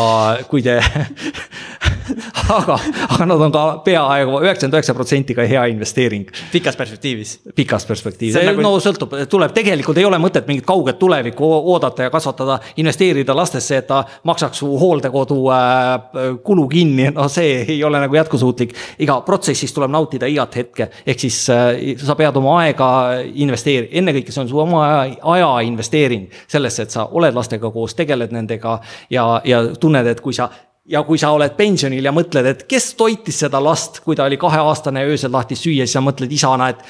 [0.50, 0.80] kui te
[2.58, 2.78] aga,
[3.10, 6.28] aga nad on ka peaaegu üheksakümmend üheksa protsenti ka hea investeering.
[6.52, 7.34] pikas perspektiivis.
[7.56, 8.64] pikas perspektiivis, nagu...
[8.64, 13.82] no sõltub, tuleb, tegelikult ei ole mõtet mingit kauget tulevikku oodata ja kasvatada, investeerida lastesse,
[13.82, 18.76] et ta maksaks su hooldekodu äh, kulu kinni, no see ei ole nagu jätkusuutlik.
[19.00, 22.90] iga protsessis tuleb nautida igat hetke, ehk siis äh, sa pead oma aega
[23.34, 27.96] investeerima, ennekõike see on su oma aja, aja investeering sellesse, et sa oled lastega koos,
[27.98, 28.80] tegeled nendega
[29.14, 30.50] ja, ja tunned, et kui sa
[30.88, 34.40] ja kui sa oled pensionil ja mõtled, et kes toitis seda last, kui ta oli
[34.40, 36.86] kaheaastane ja öösel tahtis süüa, siis sa mõtled isana, et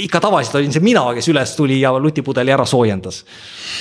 [0.00, 3.24] ikka tavaliselt olin see mina, kes üles tuli ja lutipudeli ära soojendas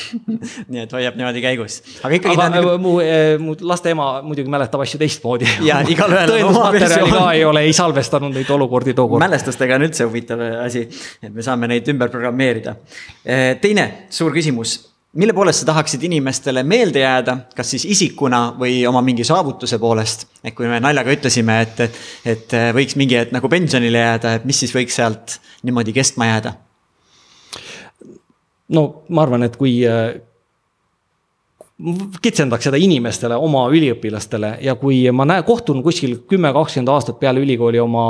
[0.71, 1.79] nii et hoiab niimoodi käigus.
[2.01, 2.33] aga ikkagi.
[2.33, 2.81] aga tähendab...
[2.81, 5.47] mu, eh, mu laste ema muidugi mäletab asju teistmoodi.
[5.69, 6.33] ja igalühel
[6.73, 7.13] versioon.
[7.13, 9.21] ka ei ole, ei salvestanud neid olukordi tookord.
[9.21, 10.87] mälestustega on üldse huvitav asi,
[11.21, 12.75] et me saame neid ümber programmeerida.
[13.23, 14.79] Eh, teine suur küsimus
[15.13, 20.27] mille poolest sa tahaksid inimestele meelde jääda, kas siis isikuna või oma mingi saavutuse poolest?
[20.43, 24.45] et kui me naljaga ütlesime, et, et, et võiks mingi hetk nagu pensionile jääda, et
[24.45, 26.53] mis siis võiks sealt niimoodi kestma jääda?
[28.75, 29.79] no ma arvan, et kui,
[32.19, 37.39] kitsendaks seda inimestele, oma üliõpilastele ja kui ma näen, kohtun kuskil kümme, kakskümmend aastat peale
[37.39, 38.03] ülikooli oma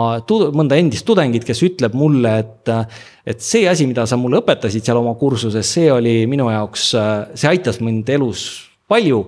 [0.58, 2.74] mõnda endist tudengit, kes ütleb mulle, et.
[3.30, 6.90] et see asi, mida sa mulle õpetasid seal oma kursuses, see oli minu jaoks,
[7.38, 8.48] see aitas mind elus
[8.90, 9.22] palju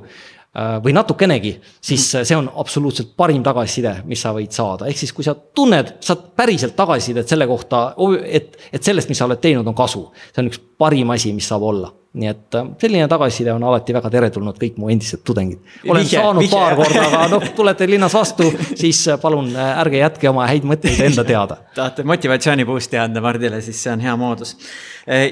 [0.84, 5.24] või natukenegi, siis see on absoluutselt parim tagasiside, mis sa võid saada, ehk siis kui
[5.24, 7.92] sa tunned, saad päriselt tagasisidet selle kohta,
[8.26, 10.10] et, et sellest, mis sa oled teinud, on kasu.
[10.34, 13.94] see on üks parim asi, mis saab olla nii et äh, selline tagasiside on alati
[13.96, 15.62] väga teretulnud, kõik mu endised tudengid.
[15.88, 16.52] olen vihje, saanud vihje.
[16.58, 20.68] paar korda, aga noh, tulete linnas vastu, siis äh, palun äh, ärge jätke oma häid
[20.68, 21.62] mõtteid enda teada.
[21.76, 24.58] tahate motivatsiooni boost'i anda Mardile, siis see on hea moodus.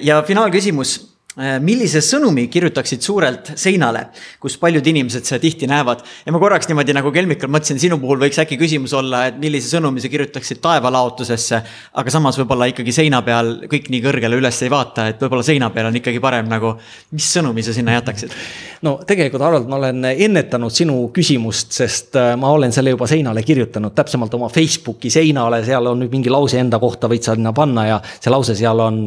[0.01, 0.95] ja finaalküsimus
[1.37, 4.07] millise sõnumi kirjutaksid suurelt seinale,
[4.41, 6.01] kus paljud inimesed seda tihti näevad.
[6.25, 9.69] ja ma korraks niimoodi nagu kelmikal mõtlesin, sinu puhul võiks äkki küsimus olla, et millise
[9.69, 11.61] sõnumi sa kirjutaksid taevalaotusesse.
[11.93, 15.69] aga samas võib-olla ikkagi seina peal kõik nii kõrgele üles ei vaata, et võib-olla seina
[15.69, 16.75] peal on ikkagi parem nagu.
[17.11, 18.33] mis sõnumi sa sinna jätaksid?
[18.81, 23.45] no tegelikult, Harald, ma olen ennetanud sinu küsimust, sest äh, ma olen selle juba seinale
[23.45, 27.53] kirjutanud, täpsemalt oma Facebooki seinale, seal on nüüd mingi lause enda kohta, võid sa sinna
[27.53, 29.03] panna ja see lause seal on.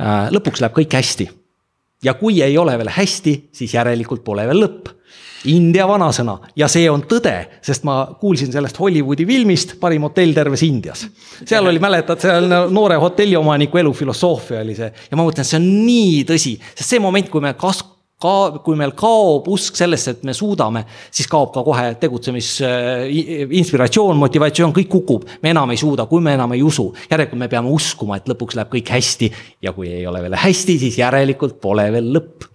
[0.00, 1.28] Äh, lõpuks läheb kõik hästi
[2.04, 4.88] ja kui ei ole veel hästi, siis järelikult pole veel lõpp.
[5.50, 7.32] India vanasõna ja see on tõde,
[7.64, 11.06] sest ma kuulsin sellest Hollywoodi filmist Parim hotell terves Indias.
[11.44, 16.26] seal oli, mäletad, seal noore hotelliomaniku elufilosoofia oli see ja ma mõtlen, see on nii
[16.28, 17.84] tõsi, sest see moment, kui me kas-,
[18.20, 23.06] ka kui meil kaob usk sellesse, et me suudame, siis kaob ka kohe tegutsemis äh,
[23.60, 25.26] inspiratsioon, motivatsioon, kõik kukub.
[25.42, 28.58] me enam ei suuda, kui me enam ei usu, järelikult me peame uskuma, et lõpuks
[28.58, 29.32] läheb kõik hästi.
[29.62, 32.50] ja kui ei ole veel hästi, siis järelikult pole veel lõpp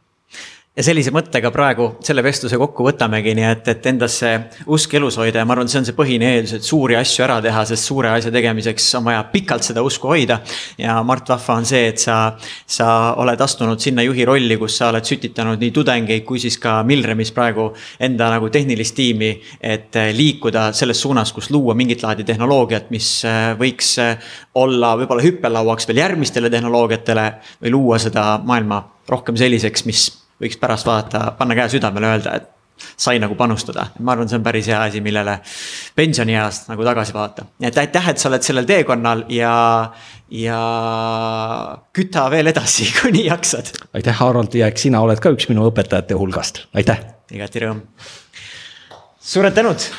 [0.75, 4.31] ja sellise mõttega praegu selle vestluse kokku võtamegi, nii et, et endasse
[4.75, 7.37] usk elus hoida ja ma arvan, see on see põhine eeldus, et suuri asju ära
[7.43, 10.41] teha, sest suure asja tegemiseks on vaja pikalt seda usku hoida.
[10.77, 12.17] ja Mart, vahva on see, et sa,
[12.67, 12.89] sa
[13.21, 17.31] oled astunud sinna juhi rolli, kus sa oled sütitanud nii tudengeid kui siis ka Milremis
[17.35, 17.69] praegu
[18.03, 19.31] enda nagu tehnilist tiimi.
[19.61, 24.19] et liikuda selles suunas, kus luua mingit laadi tehnoloogiat, mis äh, võiks äh,
[24.59, 27.25] olla võib-olla hüppelauaks veel järgmistele tehnoloogiatele
[27.63, 30.05] või luua seda maailma rohkem selliseks, mis
[30.41, 32.51] võiks pärast vaadata, panna käe südamele, öelda, et
[32.97, 33.87] sai nagu panustada.
[33.99, 35.37] ma arvan, see on päris hea asi, millele
[35.95, 37.45] pensionieast nagu tagasi vaadata.
[37.59, 39.53] nii et aitäh, et sa oled sellel teekonnal ja,
[40.31, 40.59] ja
[41.95, 43.71] küta veel edasi, kuni jaksad.
[43.93, 46.99] aitäh, Harald, ja eks sina oled ka üks minu õpetajate hulgast, aitäh.
[47.31, 47.81] igati rõõm.
[49.19, 49.89] suured tänud